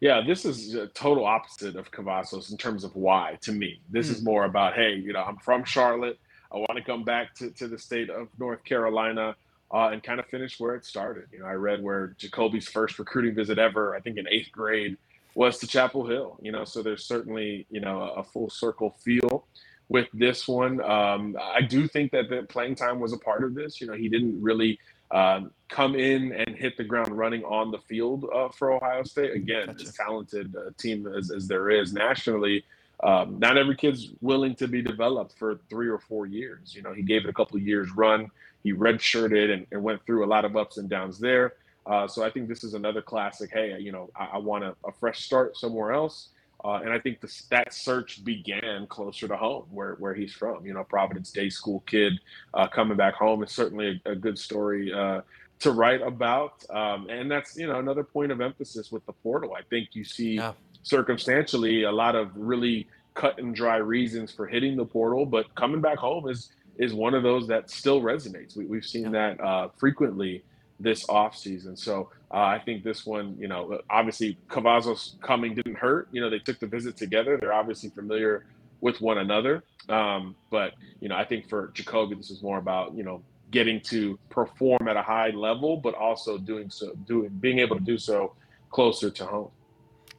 Yeah, 0.00 0.22
this 0.26 0.46
is 0.46 0.74
a 0.74 0.86
total 0.88 1.26
opposite 1.26 1.76
of 1.76 1.90
Cavazos 1.90 2.50
in 2.50 2.56
terms 2.56 2.84
of 2.84 2.96
why 2.96 3.38
to 3.42 3.52
me. 3.52 3.80
This 3.90 4.08
mm. 4.08 4.12
is 4.12 4.18
hmm. 4.20 4.24
more 4.24 4.44
about, 4.44 4.74
hey, 4.74 4.94
you 4.94 5.12
know, 5.12 5.22
I'm 5.22 5.36
from 5.36 5.64
Charlotte. 5.64 6.18
I 6.52 6.56
want 6.56 6.76
to 6.76 6.82
come 6.82 7.04
back 7.04 7.34
to, 7.36 7.50
to 7.50 7.68
the 7.68 7.78
state 7.78 8.10
of 8.10 8.28
North 8.38 8.64
Carolina 8.64 9.36
uh, 9.72 9.90
and 9.92 10.02
kind 10.02 10.18
of 10.18 10.26
finish 10.26 10.58
where 10.58 10.74
it 10.74 10.84
started. 10.84 11.26
You 11.32 11.40
know, 11.40 11.46
I 11.46 11.52
read 11.52 11.82
where 11.82 12.14
Jacoby's 12.18 12.68
first 12.68 12.98
recruiting 12.98 13.34
visit 13.34 13.58
ever, 13.58 13.94
I 13.94 14.00
think 14.00 14.16
in 14.16 14.26
eighth 14.28 14.50
grade, 14.50 14.96
was 15.34 15.58
to 15.58 15.66
Chapel 15.66 16.06
Hill. 16.06 16.38
You 16.40 16.50
know, 16.50 16.64
so 16.64 16.82
there's 16.82 17.04
certainly, 17.04 17.66
you 17.70 17.80
know, 17.80 18.00
a, 18.00 18.20
a 18.20 18.24
full 18.24 18.50
circle 18.50 18.96
feel 19.04 19.46
with 19.88 20.08
this 20.12 20.48
one. 20.48 20.82
Um, 20.82 21.36
I 21.40 21.60
do 21.60 21.86
think 21.86 22.10
that 22.12 22.30
the 22.30 22.42
playing 22.48 22.74
time 22.74 23.00
was 23.00 23.12
a 23.12 23.18
part 23.18 23.44
of 23.44 23.54
this. 23.54 23.80
You 23.80 23.86
know, 23.86 23.94
he 23.94 24.08
didn't 24.08 24.40
really 24.42 24.78
uh, 25.10 25.40
come 25.68 25.94
in 25.94 26.32
and 26.32 26.56
hit 26.56 26.76
the 26.76 26.84
ground 26.84 27.16
running 27.16 27.44
on 27.44 27.70
the 27.70 27.78
field 27.78 28.26
uh, 28.34 28.48
for 28.48 28.72
Ohio 28.72 29.02
State. 29.02 29.32
Again, 29.32 29.66
gotcha. 29.66 29.82
as 29.82 29.94
talented 29.94 30.54
a 30.54 30.72
team 30.72 31.06
as, 31.06 31.30
as 31.30 31.48
there 31.48 31.70
is 31.70 31.92
nationally, 31.92 32.64
um, 33.02 33.38
not 33.38 33.56
every 33.56 33.76
kid's 33.76 34.10
willing 34.20 34.54
to 34.56 34.68
be 34.68 34.82
developed 34.82 35.38
for 35.38 35.58
three 35.68 35.88
or 35.88 35.98
four 35.98 36.26
years. 36.26 36.74
You 36.74 36.82
know, 36.82 36.92
he 36.92 37.02
gave 37.02 37.24
it 37.24 37.30
a 37.30 37.32
couple 37.32 37.56
of 37.56 37.66
years 37.66 37.90
run. 37.90 38.30
He 38.62 38.72
redshirted 38.72 39.52
and, 39.52 39.66
and 39.72 39.82
went 39.82 40.04
through 40.04 40.24
a 40.24 40.28
lot 40.28 40.44
of 40.44 40.56
ups 40.56 40.76
and 40.76 40.88
downs 40.88 41.18
there. 41.18 41.54
Uh, 41.86 42.06
so 42.06 42.22
I 42.22 42.30
think 42.30 42.48
this 42.48 42.62
is 42.62 42.74
another 42.74 43.00
classic. 43.00 43.50
Hey, 43.52 43.78
you 43.80 43.90
know, 43.90 44.10
I, 44.14 44.26
I 44.34 44.38
want 44.38 44.64
a, 44.64 44.76
a, 44.84 44.92
fresh 44.92 45.24
start 45.24 45.56
somewhere 45.56 45.92
else. 45.92 46.28
Uh, 46.64 46.80
and 46.82 46.92
I 46.92 46.98
think 46.98 47.20
this, 47.20 47.42
that 47.50 47.72
search 47.72 48.24
began 48.24 48.86
closer 48.86 49.28
to 49.28 49.36
home, 49.36 49.66
where, 49.70 49.94
where 49.94 50.14
he's 50.14 50.32
from. 50.32 50.66
You 50.66 50.74
know, 50.74 50.84
Providence 50.84 51.30
Day 51.30 51.48
School 51.48 51.82
kid 51.86 52.14
uh, 52.54 52.68
coming 52.68 52.96
back 52.96 53.14
home 53.14 53.42
is 53.42 53.52
certainly 53.52 54.00
a, 54.04 54.12
a 54.12 54.14
good 54.14 54.38
story 54.38 54.92
uh, 54.92 55.22
to 55.60 55.72
write 55.72 56.02
about. 56.02 56.64
Um, 56.70 57.08
and 57.08 57.30
that's 57.30 57.56
you 57.56 57.66
know 57.66 57.78
another 57.78 58.04
point 58.04 58.32
of 58.32 58.40
emphasis 58.40 58.90
with 58.90 59.04
the 59.06 59.12
portal. 59.12 59.54
I 59.54 59.62
think 59.62 59.90
you 59.92 60.04
see 60.04 60.36
yeah. 60.36 60.52
circumstantially 60.82 61.84
a 61.84 61.92
lot 61.92 62.16
of 62.16 62.30
really 62.34 62.88
cut 63.14 63.38
and 63.38 63.54
dry 63.54 63.76
reasons 63.76 64.32
for 64.32 64.46
hitting 64.46 64.76
the 64.76 64.84
portal, 64.84 65.26
but 65.26 65.54
coming 65.54 65.80
back 65.80 65.98
home 65.98 66.28
is 66.28 66.50
is 66.78 66.94
one 66.94 67.14
of 67.14 67.22
those 67.22 67.46
that 67.48 67.70
still 67.70 68.00
resonates. 68.00 68.56
We, 68.56 68.74
have 68.74 68.86
seen 68.86 69.12
yeah. 69.12 69.34
that 69.36 69.40
uh, 69.40 69.68
frequently 69.76 70.42
this 70.78 71.04
offseason. 71.06 71.78
So 71.78 72.08
uh, 72.32 72.36
I 72.38 72.60
think 72.64 72.84
this 72.84 73.04
one, 73.04 73.36
you 73.38 73.48
know, 73.48 73.80
obviously 73.90 74.38
Cavazos 74.48 75.20
coming 75.20 75.54
didn't 75.54 75.76
hurt. 75.76 76.08
You 76.12 76.20
know, 76.20 76.30
they 76.30 76.38
took 76.38 76.60
the 76.60 76.66
visit 76.66 76.96
together. 76.96 77.36
They're 77.40 77.52
obviously 77.52 77.90
familiar 77.90 78.46
with 78.80 79.00
one 79.00 79.18
another. 79.18 79.64
Um, 79.88 80.36
but, 80.50 80.74
you 81.00 81.08
know, 81.08 81.16
I 81.16 81.24
think 81.24 81.48
for 81.48 81.68
Jacolby, 81.68 82.16
this 82.16 82.30
is 82.30 82.42
more 82.42 82.58
about, 82.58 82.94
you 82.94 83.02
know, 83.02 83.22
getting 83.50 83.80
to 83.80 84.16
perform 84.28 84.86
at 84.86 84.96
a 84.96 85.02
high 85.02 85.30
level, 85.30 85.76
but 85.76 85.94
also 85.94 86.38
doing 86.38 86.70
so, 86.70 86.94
doing, 87.06 87.30
being 87.40 87.58
able 87.58 87.76
to 87.76 87.82
do 87.82 87.98
so 87.98 88.34
closer 88.70 89.10
to 89.10 89.26
home. 89.26 89.50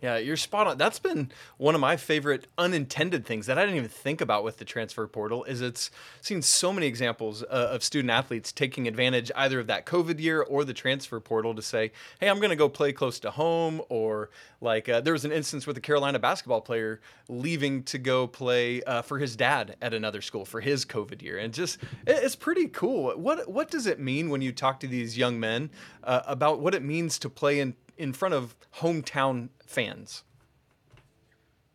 Yeah, 0.01 0.17
you're 0.17 0.35
spot 0.35 0.65
on. 0.65 0.79
That's 0.79 0.97
been 0.97 1.31
one 1.57 1.75
of 1.75 1.81
my 1.81 1.95
favorite 1.95 2.47
unintended 2.57 3.23
things 3.23 3.45
that 3.45 3.59
I 3.59 3.61
didn't 3.61 3.77
even 3.77 3.89
think 3.89 4.19
about 4.19 4.43
with 4.43 4.57
the 4.57 4.65
transfer 4.65 5.05
portal. 5.05 5.43
Is 5.43 5.61
it's 5.61 5.91
seen 6.21 6.41
so 6.41 6.73
many 6.73 6.87
examples 6.87 7.43
uh, 7.43 7.69
of 7.71 7.83
student 7.83 8.09
athletes 8.09 8.51
taking 8.51 8.87
advantage 8.87 9.31
either 9.35 9.59
of 9.59 9.67
that 9.67 9.85
COVID 9.85 10.19
year 10.19 10.41
or 10.41 10.65
the 10.65 10.73
transfer 10.73 11.19
portal 11.19 11.53
to 11.53 11.61
say, 11.61 11.91
"Hey, 12.19 12.29
I'm 12.29 12.37
going 12.37 12.49
to 12.49 12.55
go 12.55 12.67
play 12.67 12.91
close 12.93 13.19
to 13.19 13.29
home," 13.29 13.79
or 13.89 14.31
like 14.59 14.89
uh, 14.89 15.01
there 15.01 15.13
was 15.13 15.23
an 15.23 15.31
instance 15.31 15.67
with 15.67 15.77
a 15.77 15.81
Carolina 15.81 16.17
basketball 16.17 16.61
player 16.61 16.99
leaving 17.29 17.83
to 17.83 17.99
go 17.99 18.25
play 18.25 18.81
uh, 18.83 19.03
for 19.03 19.19
his 19.19 19.35
dad 19.35 19.75
at 19.83 19.93
another 19.93 20.21
school 20.21 20.45
for 20.45 20.61
his 20.61 20.83
COVID 20.83 21.21
year, 21.21 21.37
and 21.37 21.53
just 21.53 21.77
it's 22.07 22.35
pretty 22.35 22.67
cool. 22.69 23.11
What 23.11 23.51
what 23.51 23.69
does 23.69 23.85
it 23.85 23.99
mean 23.99 24.31
when 24.31 24.41
you 24.41 24.51
talk 24.51 24.79
to 24.79 24.87
these 24.87 25.15
young 25.15 25.39
men 25.39 25.69
uh, 26.03 26.21
about 26.25 26.59
what 26.59 26.73
it 26.73 26.81
means 26.81 27.19
to 27.19 27.29
play 27.29 27.59
in 27.59 27.75
in 28.01 28.13
front 28.13 28.33
of 28.33 28.55
hometown 28.77 29.49
fans? 29.65 30.23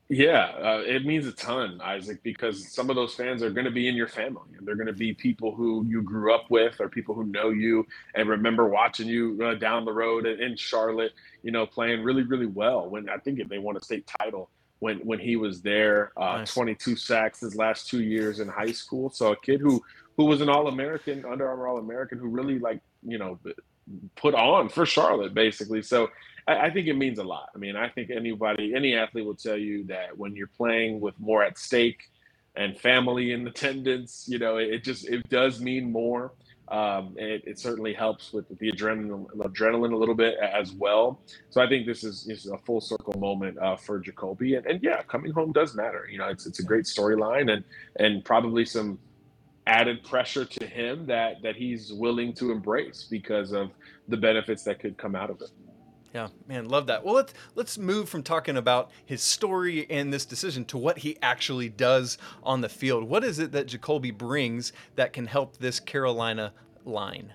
Yeah, 0.09 0.53
uh, 0.63 0.83
it 0.87 1.05
means 1.05 1.27
a 1.27 1.33
ton, 1.33 1.81
Isaac, 1.81 2.23
because 2.23 2.73
some 2.73 2.91
of 2.91 2.97
those 2.97 3.15
fans 3.15 3.43
are 3.43 3.51
going 3.51 3.65
to 3.65 3.73
be 3.73 3.89
in 3.89 3.97
your 3.97 4.07
family, 4.07 4.51
and 4.57 4.67
they're 4.67 4.77
going 4.77 4.87
to 4.87 4.93
be 4.93 5.13
people 5.13 5.53
who 5.53 5.85
you 5.89 6.01
grew 6.01 6.33
up 6.33 6.49
with, 6.49 6.81
or 6.81 6.89
people 6.89 7.13
who 7.13 7.25
know 7.25 7.51
you 7.51 7.85
and 8.15 8.29
remember 8.29 8.69
watching 8.69 9.09
you 9.09 9.37
uh, 9.43 9.55
down 9.55 9.85
the 9.85 9.93
road 9.93 10.27
in 10.27 10.57
Charlotte. 10.57 11.13
You 11.43 11.51
know, 11.51 11.67
playing 11.67 12.05
really, 12.05 12.23
really 12.23 12.47
well. 12.47 12.89
When 12.89 13.09
I 13.09 13.17
think 13.17 13.49
they 13.49 13.59
won 13.59 13.77
a 13.77 13.81
state 13.81 14.09
title 14.21 14.49
when 14.79 14.99
when 14.99 15.19
he 15.19 15.35
was 15.35 15.61
there, 15.61 16.13
uh, 16.17 16.39
nice. 16.39 16.55
22 16.55 16.95
sacks 16.95 17.41
his 17.41 17.57
last 17.57 17.89
two 17.89 18.03
years 18.03 18.39
in 18.39 18.47
high 18.47 18.73
school. 18.73 19.11
So 19.11 19.33
a 19.33 19.37
kid 19.37 19.61
who 19.61 19.83
who 20.17 20.27
was 20.27 20.41
an 20.41 20.49
All 20.49 20.69
American, 20.69 21.25
Under 21.25 21.49
Armour 21.49 21.67
All 21.67 21.79
American, 21.79 22.19
who 22.19 22.29
really 22.29 22.61
like 22.61 22.81
you 23.03 23.19
know 23.19 23.41
put 24.17 24.35
on 24.35 24.69
for 24.69 24.87
Charlotte, 24.87 25.35
basically. 25.35 25.83
So 25.83 26.11
I, 26.47 26.67
I, 26.67 26.71
think 26.71 26.87
it 26.89 26.95
means 26.95 27.19
a 27.19 27.25
lot. 27.25 27.51
I 27.55 27.59
mean, 27.59 27.77
I 27.77 27.89
think 27.89 28.11
anybody, 28.11 28.75
any 28.75 28.95
athlete 28.95 29.25
will 29.25 29.35
tell 29.35 29.57
you 29.57 29.85
that 29.85 30.17
when 30.17 30.35
you're 30.35 30.51
playing 30.57 31.01
with 31.01 31.19
more 31.19 31.43
at 31.43 31.59
stake 31.59 32.03
and 32.57 32.79
family 32.79 33.33
in 33.33 33.47
attendance, 33.47 34.27
you 34.29 34.39
know, 34.39 34.57
it, 34.57 34.71
it 34.71 34.85
just 34.85 35.07
it 35.09 35.29
does 35.29 35.61
mean 35.61 35.91
more. 35.91 36.33
Um, 36.69 37.15
it, 37.17 37.45
it, 37.47 37.61
certainly 37.61 37.95
helps 37.95 38.33
with, 38.33 38.49
the 38.59 38.73
adrenaline, 38.73 39.27
adrenaline 39.37 39.93
a 39.93 39.97
little 39.97 40.17
bit 40.17 40.37
as 40.39 40.73
well. 40.73 41.21
So 41.51 41.61
I 41.61 41.69
think 41.69 41.87
this 41.87 42.03
is, 42.03 42.25
this 42.25 42.45
is 42.45 42.51
a 42.51 42.59
full 42.59 42.81
circle 42.81 43.15
moment 43.21 43.57
uh, 43.59 43.77
for 43.77 44.01
Jacoby. 44.01 44.57
And, 44.57 44.67
and 44.67 44.83
yeah, 44.83 45.03
coming 45.03 45.31
home 45.31 45.53
does 45.53 45.77
matter. 45.77 46.09
You 46.11 46.19
know, 46.19 46.27
it's 46.27 46.45
it's 46.45 46.59
a 46.59 46.65
great 46.65 46.87
storyline 46.87 47.53
and 47.53 47.63
and 48.01 48.25
probably 48.25 48.65
some 48.65 48.99
added 49.67 50.03
pressure 50.05 50.45
to 50.45 50.67
him 50.67 51.07
that 51.07 51.43
that 51.43 51.57
he's 51.57 51.93
willing 51.93 52.33
to 52.35 52.53
embrace 52.53 53.07
because 53.11 53.53
of 53.53 53.71
the 54.09 54.17
benefits 54.17 54.63
that 54.65 54.79
could 54.79 54.97
come 54.97 55.15
out 55.15 55.31
of 55.31 55.41
it. 55.41 55.51
Yeah, 56.15 56.29
man, 56.49 56.69
love 56.69 56.87
that. 56.87 57.05
Well, 57.05 57.15
let's 57.15 57.35
let's 57.57 57.77
move 57.77 58.09
from 58.09 58.23
talking 58.23 58.57
about 58.57 58.91
his 59.05 59.23
story 59.23 59.87
and 59.91 60.13
this 60.13 60.25
decision 60.25 60.65
to 60.67 60.79
what 60.79 60.99
he 60.99 61.19
actually 61.21 61.69
does 61.69 62.17
on 62.43 62.61
the 62.61 62.69
field. 62.69 63.05
What 63.05 63.25
is 63.25 63.39
it 63.39 63.53
that 63.53 63.67
Jacoby 63.67 64.13
brings 64.13 64.73
that 64.95 65.13
can 65.13 65.27
help 65.27 65.59
this 65.59 65.79
Carolina 65.79 66.53
line? 66.85 67.35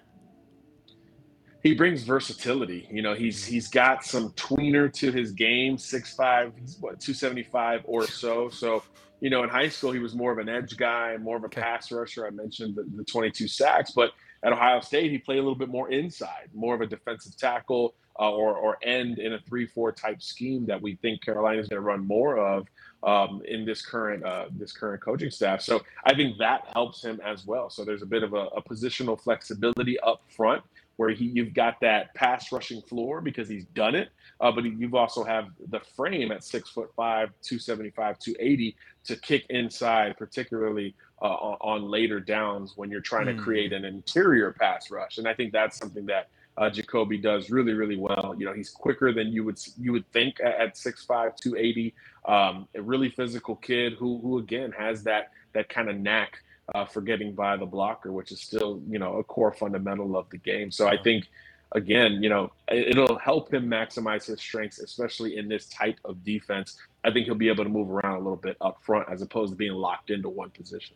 He 1.61 1.75
brings 1.75 2.01
versatility. 2.03 2.87
You 2.89 3.03
know, 3.03 3.13
he's 3.13 3.45
he's 3.45 3.67
got 3.67 4.03
some 4.03 4.31
tweener 4.31 4.91
to 4.93 5.11
his 5.11 5.31
game, 5.31 5.77
six 5.77 6.15
five, 6.15 6.53
he's 6.59 6.77
what, 6.79 6.99
275 6.99 7.81
or 7.83 8.07
so. 8.07 8.49
So 8.49 8.81
you 9.21 9.29
know, 9.29 9.43
in 9.43 9.49
high 9.49 9.69
school, 9.69 9.91
he 9.91 9.99
was 9.99 10.15
more 10.15 10.31
of 10.31 10.39
an 10.39 10.49
edge 10.49 10.75
guy, 10.75 11.15
more 11.17 11.37
of 11.37 11.43
a 11.43 11.45
okay. 11.45 11.61
pass 11.61 11.91
rusher. 11.91 12.25
I 12.25 12.31
mentioned 12.31 12.75
the, 12.75 12.83
the 12.95 13.03
22 13.03 13.47
sacks, 13.47 13.91
but 13.91 14.11
at 14.43 14.51
Ohio 14.51 14.81
State, 14.81 15.11
he 15.11 15.19
played 15.19 15.37
a 15.37 15.41
little 15.41 15.55
bit 15.55 15.69
more 15.69 15.91
inside, 15.91 16.49
more 16.53 16.73
of 16.73 16.81
a 16.81 16.87
defensive 16.87 17.37
tackle 17.37 17.93
uh, 18.19 18.31
or, 18.31 18.55
or 18.55 18.77
end 18.83 19.19
in 19.19 19.33
a 19.33 19.39
3 19.39 19.67
4 19.67 19.91
type 19.91 20.21
scheme 20.21 20.65
that 20.65 20.81
we 20.81 20.95
think 20.95 21.23
Carolina 21.23 21.61
is 21.61 21.69
going 21.69 21.81
to 21.81 21.85
run 21.85 22.05
more 22.05 22.37
of 22.37 22.67
um, 23.03 23.41
in 23.45 23.63
this 23.65 23.85
current 23.85 24.23
uh, 24.25 24.45
this 24.51 24.73
current 24.73 25.01
coaching 25.01 25.29
staff. 25.29 25.61
So 25.61 25.81
I 26.03 26.15
think 26.15 26.37
that 26.39 26.65
helps 26.73 27.03
him 27.03 27.21
as 27.23 27.45
well. 27.45 27.69
So 27.69 27.85
there's 27.85 28.01
a 28.01 28.07
bit 28.07 28.23
of 28.23 28.33
a, 28.33 28.47
a 28.47 28.61
positional 28.61 29.19
flexibility 29.19 29.99
up 29.99 30.21
front 30.35 30.63
where 31.01 31.09
he 31.09 31.25
you've 31.25 31.55
got 31.55 31.79
that 31.81 32.13
pass 32.13 32.51
rushing 32.51 32.79
floor 32.79 33.21
because 33.21 33.49
he's 33.49 33.65
done 33.65 33.95
it, 33.95 34.09
uh, 34.39 34.51
but 34.51 34.63
you've 34.63 34.93
also 34.93 35.23
have 35.23 35.47
the 35.69 35.79
frame 35.95 36.31
at 36.31 36.43
six 36.43 36.69
foot 36.69 36.91
five, 36.95 37.29
275, 37.41 38.19
280 38.19 38.75
to 39.05 39.15
kick 39.15 39.47
inside, 39.49 40.15
particularly 40.15 40.93
uh, 41.23 41.25
on, 41.25 41.89
later 41.89 42.19
downs 42.19 42.73
when 42.75 42.91
you're 42.91 43.01
trying 43.01 43.25
mm. 43.25 43.35
to 43.35 43.41
create 43.41 43.73
an 43.73 43.83
interior 43.83 44.51
pass 44.51 44.91
rush. 44.91 45.17
And 45.17 45.27
I 45.27 45.33
think 45.33 45.51
that's 45.51 45.75
something 45.75 46.05
that 46.05 46.29
uh, 46.55 46.69
Jacoby 46.69 47.17
does 47.17 47.49
really, 47.49 47.73
really 47.73 47.97
well. 47.97 48.35
You 48.37 48.45
know, 48.45 48.53
he's 48.53 48.69
quicker 48.69 49.11
than 49.11 49.29
you 49.29 49.43
would 49.43 49.57
you 49.79 49.93
would 49.93 50.05
think 50.11 50.39
at 50.39 50.75
6'5", 50.75 51.35
280. 51.35 51.95
Um, 52.25 52.67
a 52.75 52.81
really 52.83 53.09
physical 53.09 53.55
kid 53.55 53.93
who 53.93 54.19
who 54.21 54.37
again 54.37 54.71
has 54.77 55.01
that 55.05 55.31
that 55.53 55.67
kind 55.67 55.89
of 55.89 55.97
knack 55.97 56.43
uh, 56.75 56.85
for 56.85 57.01
getting 57.01 57.33
by 57.33 57.57
the 57.57 57.65
blocker, 57.65 58.11
which 58.11 58.31
is 58.31 58.41
still 58.41 58.81
you 58.89 58.99
know 58.99 59.17
a 59.17 59.23
core 59.23 59.51
fundamental 59.53 60.17
of 60.17 60.29
the 60.29 60.37
game. 60.37 60.71
So 60.71 60.87
I 60.87 60.97
think 60.97 61.27
again, 61.73 62.21
you 62.21 62.29
know, 62.29 62.51
it'll 62.69 63.17
help 63.17 63.53
him 63.53 63.67
maximize 63.67 64.25
his 64.25 64.39
strengths, 64.39 64.79
especially 64.79 65.37
in 65.37 65.47
this 65.47 65.67
type 65.67 65.99
of 66.05 66.23
defense. 66.23 66.77
I 67.03 67.11
think 67.11 67.25
he'll 67.25 67.35
be 67.35 67.49
able 67.49 67.63
to 67.63 67.69
move 67.69 67.89
around 67.89 68.15
a 68.15 68.19
little 68.19 68.35
bit 68.35 68.57
up 68.61 68.81
front 68.81 69.07
as 69.09 69.21
opposed 69.21 69.53
to 69.53 69.57
being 69.57 69.73
locked 69.73 70.09
into 70.09 70.29
one 70.29 70.49
position. 70.49 70.95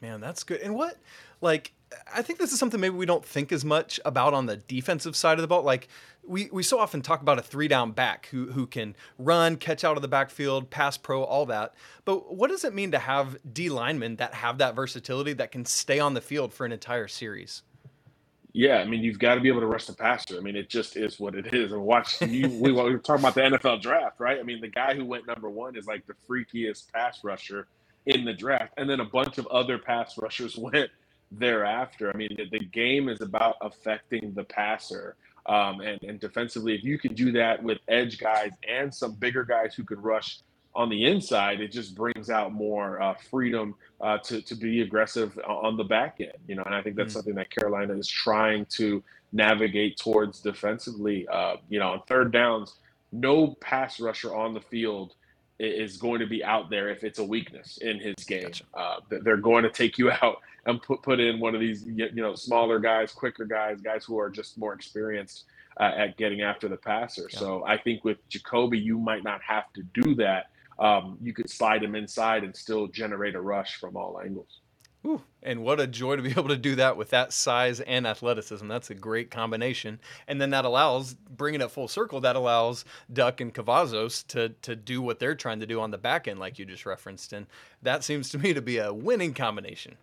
Man, 0.00 0.20
that's 0.20 0.42
good. 0.42 0.60
And 0.60 0.74
what, 0.74 0.96
like, 1.40 1.72
I 2.12 2.22
think 2.22 2.38
this 2.38 2.52
is 2.52 2.58
something 2.58 2.80
maybe 2.80 2.96
we 2.96 3.06
don't 3.06 3.24
think 3.24 3.52
as 3.52 3.64
much 3.64 4.00
about 4.04 4.34
on 4.34 4.46
the 4.46 4.56
defensive 4.56 5.16
side 5.16 5.38
of 5.38 5.42
the 5.42 5.48
ball. 5.48 5.62
Like, 5.62 5.88
we, 6.26 6.48
we 6.52 6.62
so 6.62 6.78
often 6.78 7.02
talk 7.02 7.20
about 7.20 7.38
a 7.38 7.42
three 7.42 7.68
down 7.68 7.92
back 7.92 8.26
who, 8.26 8.52
who 8.52 8.66
can 8.66 8.96
run, 9.18 9.56
catch 9.56 9.84
out 9.84 9.96
of 9.96 10.02
the 10.02 10.08
backfield, 10.08 10.70
pass 10.70 10.96
pro, 10.96 11.22
all 11.22 11.46
that. 11.46 11.74
But 12.04 12.34
what 12.34 12.50
does 12.50 12.64
it 12.64 12.74
mean 12.74 12.90
to 12.92 12.98
have 12.98 13.36
D 13.52 13.68
linemen 13.68 14.16
that 14.16 14.34
have 14.34 14.58
that 14.58 14.74
versatility 14.74 15.32
that 15.34 15.52
can 15.52 15.64
stay 15.64 16.00
on 16.00 16.14
the 16.14 16.20
field 16.20 16.52
for 16.52 16.64
an 16.64 16.72
entire 16.72 17.08
series? 17.08 17.62
Yeah, 18.56 18.76
I 18.76 18.84
mean, 18.84 19.02
you've 19.02 19.18
got 19.18 19.34
to 19.34 19.40
be 19.40 19.48
able 19.48 19.60
to 19.60 19.66
rush 19.66 19.86
the 19.86 19.94
passer. 19.94 20.36
I 20.36 20.40
mean, 20.40 20.54
it 20.54 20.68
just 20.68 20.96
is 20.96 21.18
what 21.18 21.34
it 21.34 21.52
is. 21.52 21.72
And 21.72 21.82
watch, 21.82 22.22
you, 22.22 22.48
we, 22.48 22.70
we 22.70 22.72
were 22.72 22.98
talking 22.98 23.24
about 23.24 23.34
the 23.34 23.40
NFL 23.40 23.82
draft, 23.82 24.20
right? 24.20 24.38
I 24.38 24.44
mean, 24.44 24.60
the 24.60 24.68
guy 24.68 24.94
who 24.94 25.04
went 25.04 25.26
number 25.26 25.50
one 25.50 25.76
is 25.76 25.86
like 25.86 26.06
the 26.06 26.14
freakiest 26.28 26.92
pass 26.92 27.24
rusher 27.24 27.66
in 28.06 28.24
the 28.24 28.32
draft. 28.32 28.72
And 28.76 28.88
then 28.88 29.00
a 29.00 29.04
bunch 29.04 29.38
of 29.38 29.46
other 29.48 29.76
pass 29.76 30.16
rushers 30.16 30.56
went 30.58 30.90
thereafter. 31.30 32.10
I 32.12 32.16
mean, 32.16 32.36
the, 32.50 32.58
game 32.58 33.08
is 33.08 33.20
about 33.20 33.56
affecting 33.60 34.32
the 34.34 34.44
passer. 34.44 35.16
Um, 35.46 35.80
and, 35.80 36.02
and 36.02 36.20
defensively, 36.20 36.74
if 36.74 36.84
you 36.84 36.98
can 36.98 37.14
do 37.14 37.32
that 37.32 37.62
with 37.62 37.78
edge 37.88 38.18
guys 38.18 38.52
and 38.68 38.92
some 38.92 39.14
bigger 39.14 39.44
guys 39.44 39.74
who 39.74 39.84
could 39.84 40.02
rush 40.02 40.40
on 40.74 40.88
the 40.88 41.04
inside, 41.04 41.60
it 41.60 41.70
just 41.70 41.94
brings 41.94 42.30
out 42.30 42.52
more 42.52 43.00
uh, 43.00 43.14
freedom 43.30 43.74
uh, 44.00 44.18
to 44.18 44.42
to 44.42 44.54
be 44.54 44.80
aggressive 44.80 45.38
on 45.46 45.76
the 45.76 45.84
back 45.84 46.16
end. 46.20 46.32
You 46.48 46.56
know, 46.56 46.62
and 46.64 46.74
I 46.74 46.82
think 46.82 46.96
that's 46.96 47.12
mm 47.12 47.16
something 47.16 47.34
that 47.34 47.50
Carolina 47.50 47.94
is 47.94 48.08
trying 48.08 48.66
to 48.70 49.02
navigate 49.32 49.98
towards 49.98 50.40
defensively. 50.40 51.28
Uh, 51.28 51.56
you 51.68 51.78
know, 51.78 51.88
on 51.88 52.00
third 52.08 52.32
downs, 52.32 52.74
no 53.12 53.54
pass 53.60 54.00
rusher 54.00 54.34
on 54.34 54.54
the 54.54 54.60
field 54.60 55.14
is 55.58 55.96
going 55.96 56.20
to 56.20 56.26
be 56.26 56.44
out 56.44 56.68
there 56.70 56.88
if 56.88 57.04
it's 57.04 57.18
a 57.18 57.24
weakness 57.24 57.78
in 57.78 58.00
his 58.00 58.14
game. 58.26 58.42
Gotcha. 58.42 58.64
Uh, 58.74 58.96
they're 59.22 59.36
going 59.36 59.62
to 59.62 59.70
take 59.70 59.98
you 59.98 60.10
out 60.22 60.38
and 60.66 60.82
put 60.82 61.02
put 61.02 61.20
in 61.20 61.40
one 61.40 61.54
of 61.54 61.60
these 61.60 61.84
you 61.86 62.10
know 62.12 62.34
smaller 62.34 62.78
guys, 62.78 63.12
quicker 63.12 63.44
guys, 63.44 63.80
guys 63.80 64.04
who 64.04 64.18
are 64.18 64.30
just 64.30 64.58
more 64.58 64.72
experienced. 64.72 65.44
Uh, 65.80 65.90
at 65.96 66.16
getting 66.16 66.40
after 66.40 66.68
the 66.68 66.76
passer. 66.76 67.26
Yeah. 67.32 67.38
So 67.40 67.64
I 67.66 67.76
think 67.76 68.04
with 68.04 68.18
Jacoby, 68.28 68.78
you 68.78 68.96
might 68.96 69.24
not 69.24 69.40
have 69.42 69.64
to 69.72 69.82
do 69.92 70.14
that 70.14 70.50
um, 70.78 71.18
you 71.22 71.32
could 71.32 71.48
slide 71.48 71.82
him 71.82 71.94
inside 71.94 72.44
and 72.44 72.54
still 72.54 72.86
generate 72.88 73.34
a 73.34 73.40
rush 73.40 73.76
from 73.76 73.96
all 73.96 74.20
angles. 74.20 74.60
And 75.42 75.62
what 75.62 75.80
a 75.80 75.86
joy 75.86 76.16
to 76.16 76.22
be 76.22 76.30
able 76.36 76.48
to 76.48 76.56
do 76.56 76.74
that 76.76 76.96
with 76.96 77.10
that 77.10 77.32
size 77.32 77.80
and 77.80 78.06
athleticism. 78.06 78.66
That's 78.66 78.90
a 78.90 78.94
great 78.94 79.30
combination. 79.30 80.00
And 80.26 80.40
then 80.40 80.50
that 80.50 80.64
allows, 80.64 81.14
bringing 81.14 81.60
it 81.60 81.70
full 81.70 81.88
circle, 81.88 82.20
that 82.22 82.36
allows 82.36 82.84
Duck 83.12 83.40
and 83.40 83.52
Cavazos 83.52 84.26
to, 84.28 84.50
to 84.62 84.74
do 84.74 85.02
what 85.02 85.18
they're 85.18 85.34
trying 85.34 85.60
to 85.60 85.66
do 85.66 85.80
on 85.80 85.90
the 85.90 85.98
back 85.98 86.26
end, 86.26 86.38
like 86.38 86.58
you 86.58 86.64
just 86.64 86.86
referenced. 86.86 87.32
And 87.32 87.46
that 87.82 88.04
seems 88.04 88.30
to 88.30 88.38
me 88.38 88.54
to 88.54 88.62
be 88.62 88.78
a 88.78 88.92
winning 88.92 89.34
combination. 89.34 89.96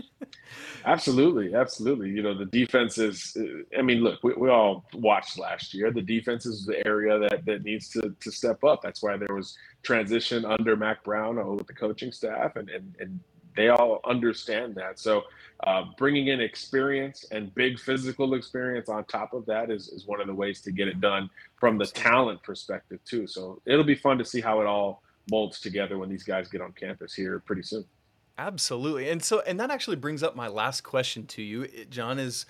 absolutely, 0.84 1.54
absolutely. 1.54 2.10
You 2.10 2.22
know, 2.22 2.34
the 2.36 2.46
defense 2.46 2.98
is. 2.98 3.36
I 3.76 3.82
mean, 3.82 4.02
look, 4.02 4.22
we, 4.22 4.32
we 4.34 4.48
all 4.48 4.84
watched 4.94 5.38
last 5.38 5.74
year. 5.74 5.90
The 5.90 6.02
defense 6.02 6.46
is 6.46 6.64
the 6.64 6.86
area 6.86 7.18
that 7.18 7.44
that 7.44 7.62
needs 7.62 7.90
to 7.90 8.14
to 8.18 8.30
step 8.30 8.64
up. 8.64 8.80
That's 8.82 9.02
why 9.02 9.16
there 9.16 9.34
was 9.34 9.56
transition 9.82 10.44
under 10.44 10.76
Mack 10.76 11.04
Brown 11.04 11.36
with 11.56 11.66
the 11.66 11.74
coaching 11.74 12.12
staff, 12.12 12.56
and 12.56 12.70
and 12.70 12.94
and 13.00 13.20
they 13.56 13.68
all 13.68 14.00
understand 14.04 14.74
that. 14.76 14.98
So, 14.98 15.24
uh, 15.64 15.84
bringing 15.96 16.28
in 16.28 16.40
experience 16.40 17.24
and 17.30 17.54
big 17.54 17.78
physical 17.78 18.34
experience 18.34 18.88
on 18.88 19.04
top 19.04 19.32
of 19.32 19.46
that 19.46 19.70
is, 19.70 19.88
is 19.88 20.06
one 20.06 20.20
of 20.20 20.26
the 20.26 20.34
ways 20.34 20.60
to 20.62 20.72
get 20.72 20.88
it 20.88 21.00
done 21.00 21.30
from 21.56 21.78
the 21.78 21.86
talent 21.86 22.42
perspective, 22.42 22.98
too. 23.04 23.26
So, 23.26 23.60
it'll 23.66 23.84
be 23.84 23.94
fun 23.94 24.18
to 24.18 24.24
see 24.24 24.40
how 24.40 24.60
it 24.60 24.66
all 24.66 25.02
molds 25.30 25.60
together 25.60 25.98
when 25.98 26.08
these 26.08 26.24
guys 26.24 26.48
get 26.48 26.60
on 26.60 26.72
campus 26.72 27.14
here 27.14 27.40
pretty 27.40 27.62
soon. 27.62 27.84
Absolutely. 28.38 29.10
And 29.10 29.22
so, 29.22 29.40
and 29.40 29.60
that 29.60 29.70
actually 29.70 29.96
brings 29.96 30.22
up 30.22 30.34
my 30.34 30.48
last 30.48 30.82
question 30.82 31.26
to 31.26 31.42
you, 31.42 31.68
John, 31.90 32.18
is 32.18 32.46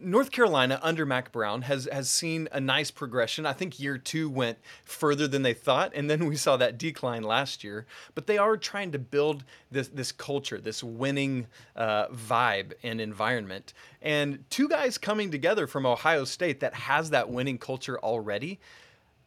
North 0.00 0.30
Carolina 0.30 0.78
under 0.80 1.04
Mack 1.04 1.32
Brown 1.32 1.62
has 1.62 1.88
has 1.90 2.08
seen 2.08 2.48
a 2.52 2.60
nice 2.60 2.90
progression. 2.90 3.44
I 3.44 3.52
think 3.52 3.80
year 3.80 3.98
two 3.98 4.30
went 4.30 4.58
further 4.84 5.26
than 5.26 5.42
they 5.42 5.54
thought, 5.54 5.92
and 5.94 6.08
then 6.08 6.26
we 6.26 6.36
saw 6.36 6.56
that 6.56 6.78
decline 6.78 7.24
last 7.24 7.64
year. 7.64 7.84
But 8.14 8.28
they 8.28 8.38
are 8.38 8.56
trying 8.56 8.92
to 8.92 8.98
build 8.98 9.44
this 9.72 9.88
this 9.88 10.12
culture, 10.12 10.60
this 10.60 10.84
winning 10.84 11.48
uh, 11.74 12.08
vibe 12.08 12.74
and 12.84 13.00
environment. 13.00 13.74
And 14.00 14.44
two 14.50 14.68
guys 14.68 14.98
coming 14.98 15.32
together 15.32 15.66
from 15.66 15.84
Ohio 15.84 16.24
State 16.24 16.60
that 16.60 16.74
has 16.74 17.10
that 17.10 17.28
winning 17.28 17.58
culture 17.58 17.98
already. 17.98 18.60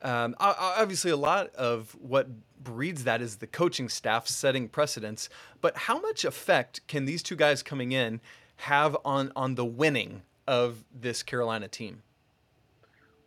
Um, 0.03 0.36
obviously, 0.39 1.12
a 1.12 1.17
lot 1.17 1.53
of 1.55 1.95
what 1.99 2.27
breeds 2.63 3.03
that 3.03 3.21
is 3.21 3.38
the 3.38 3.47
coaching 3.47 3.89
staff 3.89 4.25
setting 4.25 4.69
precedents. 4.69 5.27
But 5.60 5.75
how 5.75 5.99
much 5.99 6.23
effect 6.23 6.79
can 6.88 7.03
these 7.03 7.21
two 7.21 7.36
guys 7.36 7.62
coming 7.62 7.91
in 7.91 8.21
have 8.55 8.95
on 9.03 9.34
on 9.36 9.55
the 9.55 9.65
winning 9.65 10.21
of 10.47 10.84
this 10.93 11.23
Carolina 11.23 11.67
team? 11.67 12.04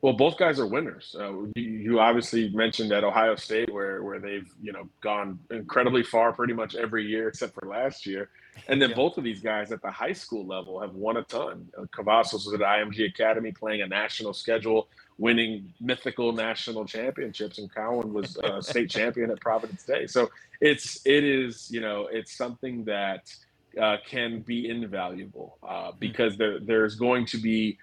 Well, 0.04 0.12
both 0.12 0.36
guys 0.36 0.60
are 0.60 0.66
winners. 0.66 1.16
Uh, 1.18 1.32
you, 1.56 1.62
you, 1.62 1.98
obviously 1.98 2.50
mentioned 2.50 2.92
at 2.92 3.04
Ohio 3.04 3.36
State, 3.36 3.72
where 3.72 4.02
where 4.02 4.18
they've 4.18 4.46
you 4.62 4.70
know 4.70 4.86
gone 5.00 5.38
incredibly 5.50 6.02
far 6.02 6.30
pretty 6.34 6.52
much 6.52 6.74
every 6.74 7.06
year 7.06 7.28
except 7.28 7.54
for 7.54 7.66
last 7.66 8.04
year, 8.04 8.28
and 8.68 8.82
then 8.82 8.90
yeah. 8.90 8.96
both 8.96 9.16
of 9.16 9.24
these 9.24 9.40
guys 9.40 9.72
at 9.72 9.80
the 9.80 9.90
high 9.90 10.12
school 10.12 10.44
level 10.44 10.78
have 10.78 10.92
won 10.92 11.16
a 11.16 11.22
ton. 11.22 11.66
Uh, 11.74 11.84
Cavazos 11.84 12.44
was 12.44 12.52
at 12.52 12.60
IMG 12.60 13.08
Academy 13.08 13.50
playing 13.50 13.80
a 13.80 13.86
national 13.86 14.34
schedule, 14.34 14.88
winning 15.16 15.72
mythical 15.80 16.32
national 16.32 16.84
championships, 16.84 17.56
and 17.56 17.74
Cowan 17.74 18.12
was 18.12 18.36
a 18.44 18.62
state 18.62 18.90
champion 18.90 19.30
at 19.30 19.40
Providence 19.40 19.84
Day. 19.84 20.06
So 20.06 20.30
it's 20.60 21.00
it 21.06 21.24
is 21.24 21.70
you 21.70 21.80
know 21.80 22.08
it's 22.12 22.36
something 22.36 22.84
that 22.84 23.34
uh, 23.80 23.96
can 24.08 24.40
be 24.40 24.68
invaluable 24.68 25.58
uh, 25.62 25.90
hmm. 25.90 25.98
because 25.98 26.36
there, 26.36 26.60
there's 26.60 26.94
going 26.94 27.26
to 27.26 27.38
be 27.38 27.78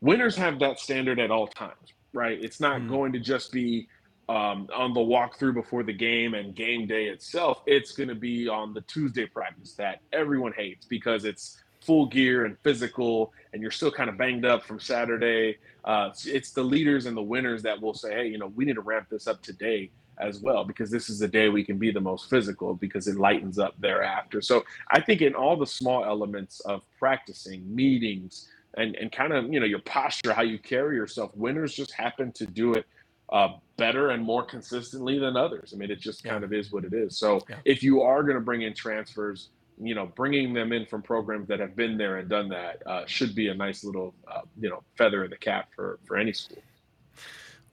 winners 0.00 0.36
have 0.36 0.58
that 0.60 0.78
standard 0.78 1.18
at 1.18 1.30
all 1.30 1.46
times, 1.46 1.92
right? 2.12 2.42
It's 2.42 2.60
not 2.60 2.80
mm. 2.80 2.88
going 2.88 3.12
to 3.12 3.18
just 3.18 3.52
be 3.52 3.88
um, 4.28 4.68
on 4.74 4.92
the 4.92 5.00
walkthrough 5.00 5.54
before 5.54 5.82
the 5.82 5.92
game 5.92 6.34
and 6.34 6.54
game 6.54 6.86
day 6.86 7.06
itself. 7.06 7.62
It's 7.66 7.92
going 7.92 8.08
to 8.08 8.14
be 8.14 8.48
on 8.48 8.74
the 8.74 8.82
Tuesday 8.82 9.26
practice 9.26 9.72
that 9.74 10.00
everyone 10.12 10.52
hates 10.52 10.84
because 10.86 11.24
it's 11.24 11.62
full 11.80 12.06
gear 12.06 12.44
and 12.44 12.58
physical, 12.64 13.32
and 13.52 13.62
you're 13.62 13.70
still 13.70 13.92
kind 13.92 14.10
of 14.10 14.18
banged 14.18 14.44
up 14.44 14.64
from 14.64 14.80
Saturday. 14.80 15.58
Uh, 15.84 16.10
it's 16.24 16.50
the 16.50 16.62
leaders 16.62 17.06
and 17.06 17.16
the 17.16 17.22
winners 17.22 17.62
that 17.62 17.80
will 17.80 17.94
say, 17.94 18.12
hey, 18.12 18.26
you 18.26 18.38
know, 18.38 18.48
we 18.56 18.64
need 18.64 18.74
to 18.74 18.80
ramp 18.80 19.06
this 19.08 19.26
up 19.28 19.40
today 19.42 19.90
as 20.18 20.40
well 20.40 20.64
because 20.64 20.90
this 20.90 21.08
is 21.10 21.18
the 21.18 21.28
day 21.28 21.48
we 21.48 21.64
can 21.64 21.78
be 21.78 21.90
the 21.90 22.00
most 22.00 22.30
physical 22.30 22.74
because 22.74 23.08
it 23.08 23.16
lightens 23.16 23.58
up 23.58 23.74
thereafter. 23.78 24.40
So 24.40 24.64
I 24.90 25.00
think 25.00 25.22
in 25.22 25.34
all 25.34 25.56
the 25.56 25.66
small 25.66 26.04
elements 26.04 26.60
of 26.60 26.82
practicing, 26.98 27.62
meetings, 27.74 28.48
and, 28.76 28.94
and 28.96 29.10
kind 29.10 29.32
of 29.32 29.52
you 29.52 29.60
know 29.60 29.66
your 29.66 29.80
posture, 29.80 30.32
how 30.32 30.42
you 30.42 30.58
carry 30.58 30.96
yourself, 30.96 31.30
winners 31.34 31.74
just 31.74 31.92
happen 31.92 32.32
to 32.32 32.46
do 32.46 32.74
it 32.74 32.86
uh, 33.32 33.48
better 33.76 34.10
and 34.10 34.22
more 34.22 34.44
consistently 34.44 35.18
than 35.18 35.36
others. 35.36 35.72
I 35.74 35.78
mean, 35.78 35.90
it 35.90 36.00
just 36.00 36.24
yeah. 36.24 36.32
kind 36.32 36.44
of 36.44 36.52
is 36.52 36.72
what 36.72 36.84
it 36.84 36.92
is. 36.92 37.16
So 37.16 37.40
yeah. 37.48 37.56
if 37.64 37.82
you 37.82 38.02
are 38.02 38.22
going 38.22 38.36
to 38.36 38.40
bring 38.40 38.62
in 38.62 38.74
transfers, 38.74 39.48
you 39.80 39.94
know, 39.94 40.06
bringing 40.06 40.54
them 40.54 40.72
in 40.72 40.86
from 40.86 41.02
programs 41.02 41.48
that 41.48 41.60
have 41.60 41.76
been 41.76 41.98
there 41.98 42.16
and 42.18 42.28
done 42.28 42.48
that 42.50 42.82
uh, 42.86 43.04
should 43.06 43.34
be 43.34 43.48
a 43.48 43.54
nice 43.54 43.84
little, 43.84 44.14
uh, 44.28 44.42
you 44.58 44.70
know, 44.70 44.82
feather 44.96 45.24
in 45.24 45.30
the 45.30 45.36
cap 45.36 45.68
for 45.74 45.98
for 46.06 46.16
any 46.16 46.32
school. 46.32 46.62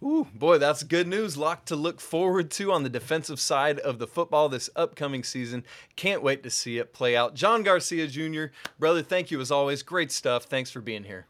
Ooh, 0.04 0.28
boy, 0.34 0.58
that's 0.58 0.84
good 0.84 1.08
news. 1.08 1.38
Lot 1.38 1.66
to 1.68 1.78
look 1.78 2.02
forward 2.02 2.52
to 2.52 2.74
on 2.74 2.84
the 2.84 2.90
defensive 2.90 3.40
side 3.40 3.80
of 3.80 4.00
the 4.00 4.08
football 4.08 4.50
this 4.50 4.70
upcoming 4.76 5.24
season. 5.24 5.64
Can't 5.96 6.22
wait 6.22 6.44
to 6.44 6.50
see 6.50 6.78
it 6.78 6.92
play 6.92 7.16
out. 7.16 7.36
John 7.36 7.64
Garcia 7.64 8.08
Jr., 8.08 8.46
brother, 8.78 9.02
thank 9.02 9.32
you 9.32 9.40
as 9.40 9.50
always. 9.50 9.82
Great 9.82 10.12
stuff. 10.12 10.44
Thanks 10.44 10.72
for 10.72 10.82
being 10.82 11.06
here. 11.06 11.28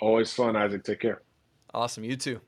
Always 0.00 0.32
fun, 0.32 0.56
Isaac. 0.56 0.82
Take 0.82 1.00
care. 1.00 1.22
Awesome. 1.72 2.02
You 2.02 2.16
too. 2.16 2.40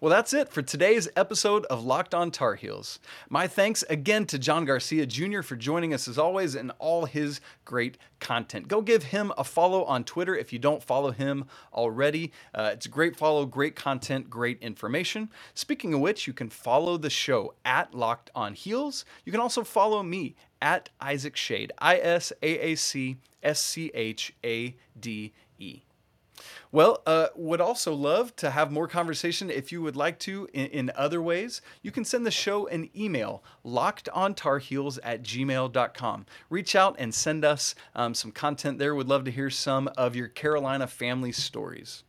Well, 0.00 0.10
that's 0.10 0.32
it 0.32 0.48
for 0.48 0.62
today's 0.62 1.08
episode 1.16 1.64
of 1.66 1.84
Locked 1.84 2.14
On 2.14 2.30
Tar 2.30 2.56
Heels. 2.56 2.98
My 3.28 3.46
thanks 3.46 3.84
again 3.88 4.26
to 4.26 4.38
John 4.38 4.64
Garcia 4.64 5.06
Jr. 5.06 5.42
for 5.42 5.56
joining 5.56 5.94
us 5.94 6.08
as 6.08 6.18
always 6.18 6.54
and 6.54 6.72
all 6.78 7.04
his 7.04 7.40
great 7.64 7.96
content. 8.18 8.68
Go 8.68 8.80
give 8.82 9.04
him 9.04 9.32
a 9.38 9.44
follow 9.44 9.84
on 9.84 10.04
Twitter 10.04 10.36
if 10.36 10.52
you 10.52 10.58
don't 10.58 10.82
follow 10.82 11.10
him 11.10 11.44
already. 11.72 12.32
Uh, 12.54 12.70
it's 12.72 12.86
a 12.86 12.90
great 12.90 13.16
follow, 13.16 13.46
great 13.46 13.76
content, 13.76 14.28
great 14.28 14.60
information. 14.60 15.30
Speaking 15.54 15.94
of 15.94 16.00
which, 16.00 16.26
you 16.26 16.32
can 16.32 16.48
follow 16.48 16.96
the 16.96 17.10
show 17.10 17.54
at 17.64 17.94
Locked 17.94 18.30
On 18.34 18.54
Heels. 18.54 19.04
You 19.24 19.32
can 19.32 19.40
also 19.40 19.62
follow 19.62 20.02
me 20.02 20.34
at 20.60 20.90
Isaac 21.00 21.36
Schade, 21.36 21.70
I 21.78 21.98
S 21.98 22.32
A 22.42 22.58
A 22.72 22.74
C 22.74 23.18
S 23.42 23.60
C 23.60 23.92
H 23.94 24.34
A 24.44 24.74
D 24.98 25.32
E. 25.58 25.82
Well, 26.70 27.02
uh, 27.06 27.28
would 27.34 27.60
also 27.60 27.94
love 27.94 28.36
to 28.36 28.50
have 28.50 28.70
more 28.70 28.88
conversation 28.88 29.50
if 29.50 29.72
you 29.72 29.80
would 29.82 29.96
like 29.96 30.18
to 30.20 30.48
in, 30.52 30.66
in, 30.66 30.92
other 30.94 31.22
ways. 31.22 31.62
You 31.82 31.90
can 31.90 32.04
send 32.04 32.26
the 32.26 32.30
show 32.30 32.66
an 32.66 32.90
email, 32.96 33.42
lockedontarheels 33.64 34.98
at 35.02 35.22
gmail.com. 35.22 36.26
Reach 36.50 36.76
out 36.76 36.96
and 36.98 37.14
send 37.14 37.44
us 37.44 37.74
um, 37.94 38.14
some 38.14 38.32
content 38.32 38.78
there. 38.78 38.94
Would 38.94 39.08
love 39.08 39.24
to 39.24 39.30
hear 39.30 39.50
some 39.50 39.88
of 39.96 40.14
your 40.14 40.28
Carolina 40.28 40.86
family 40.86 41.32
stories. 41.32 42.04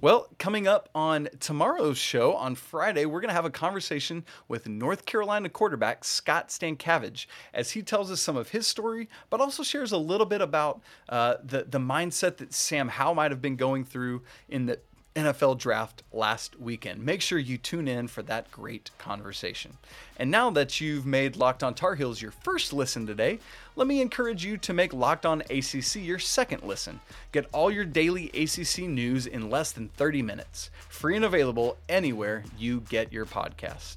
Well, 0.00 0.28
coming 0.38 0.66
up 0.66 0.88
on 0.94 1.28
tomorrow's 1.40 1.98
show 1.98 2.34
on 2.34 2.54
Friday, 2.54 3.06
we're 3.06 3.20
going 3.20 3.28
to 3.30 3.34
have 3.34 3.44
a 3.44 3.50
conversation 3.50 4.24
with 4.48 4.68
North 4.68 5.06
Carolina 5.06 5.48
quarterback 5.48 6.04
Scott 6.04 6.48
Stankavage 6.48 7.26
as 7.52 7.72
he 7.72 7.82
tells 7.82 8.10
us 8.10 8.20
some 8.20 8.36
of 8.36 8.50
his 8.50 8.66
story, 8.66 9.08
but 9.30 9.40
also 9.40 9.62
shares 9.62 9.92
a 9.92 9.98
little 9.98 10.26
bit 10.26 10.40
about 10.40 10.80
uh, 11.08 11.36
the 11.42 11.64
the 11.64 11.78
mindset 11.78 12.36
that 12.38 12.52
Sam 12.52 12.88
Howell 12.88 13.14
might 13.14 13.30
have 13.30 13.42
been 13.42 13.56
going 13.56 13.84
through 13.84 14.22
in 14.48 14.66
the 14.66 14.80
NFL 15.14 15.58
draft 15.58 16.02
last 16.12 16.58
weekend. 16.58 17.04
Make 17.04 17.20
sure 17.20 17.38
you 17.38 17.56
tune 17.56 17.86
in 17.86 18.08
for 18.08 18.22
that 18.22 18.50
great 18.50 18.90
conversation. 18.98 19.78
And 20.16 20.30
now 20.30 20.50
that 20.50 20.80
you've 20.80 21.06
made 21.06 21.36
Locked 21.36 21.62
On 21.62 21.72
Tar 21.72 21.94
Heels 21.94 22.20
your 22.20 22.32
first 22.32 22.72
listen 22.72 23.06
today, 23.06 23.38
let 23.76 23.86
me 23.86 24.00
encourage 24.00 24.44
you 24.44 24.56
to 24.58 24.72
make 24.72 24.92
Locked 24.92 25.24
On 25.24 25.40
ACC 25.42 25.96
your 25.96 26.18
second 26.18 26.64
listen. 26.64 26.98
Get 27.30 27.46
all 27.52 27.70
your 27.70 27.84
daily 27.84 28.28
ACC 28.30 28.88
news 28.88 29.26
in 29.26 29.50
less 29.50 29.70
than 29.70 29.88
30 29.90 30.22
minutes, 30.22 30.70
free 30.88 31.14
and 31.14 31.24
available 31.24 31.76
anywhere 31.88 32.44
you 32.58 32.80
get 32.80 33.12
your 33.12 33.26
podcast. 33.26 33.96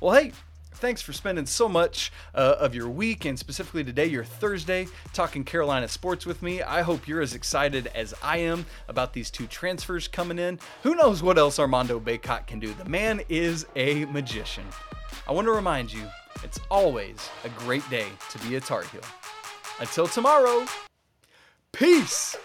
Well, 0.00 0.14
hey, 0.14 0.32
thanks 0.76 1.00
for 1.00 1.12
spending 1.12 1.46
so 1.46 1.68
much 1.68 2.12
uh, 2.34 2.56
of 2.58 2.74
your 2.74 2.88
week 2.88 3.24
and 3.24 3.38
specifically 3.38 3.82
today, 3.82 4.06
your 4.06 4.24
Thursday, 4.24 4.86
talking 5.12 5.42
Carolina 5.42 5.88
sports 5.88 6.26
with 6.26 6.42
me. 6.42 6.62
I 6.62 6.82
hope 6.82 7.08
you're 7.08 7.22
as 7.22 7.34
excited 7.34 7.88
as 7.94 8.14
I 8.22 8.38
am 8.38 8.66
about 8.88 9.12
these 9.12 9.30
two 9.30 9.46
transfers 9.46 10.06
coming 10.06 10.38
in. 10.38 10.58
Who 10.82 10.94
knows 10.94 11.22
what 11.22 11.38
else 11.38 11.58
Armando 11.58 11.98
Bacot 11.98 12.46
can 12.46 12.58
do? 12.58 12.72
The 12.74 12.88
man 12.88 13.22
is 13.28 13.66
a 13.74 14.04
magician. 14.06 14.64
I 15.26 15.32
want 15.32 15.46
to 15.46 15.52
remind 15.52 15.92
you, 15.92 16.02
it's 16.44 16.60
always 16.70 17.30
a 17.44 17.48
great 17.60 17.88
day 17.88 18.06
to 18.30 18.38
be 18.40 18.56
a 18.56 18.60
Tar 18.60 18.82
Heel. 18.82 19.00
Until 19.80 20.06
tomorrow, 20.06 20.66
peace! 21.72 22.36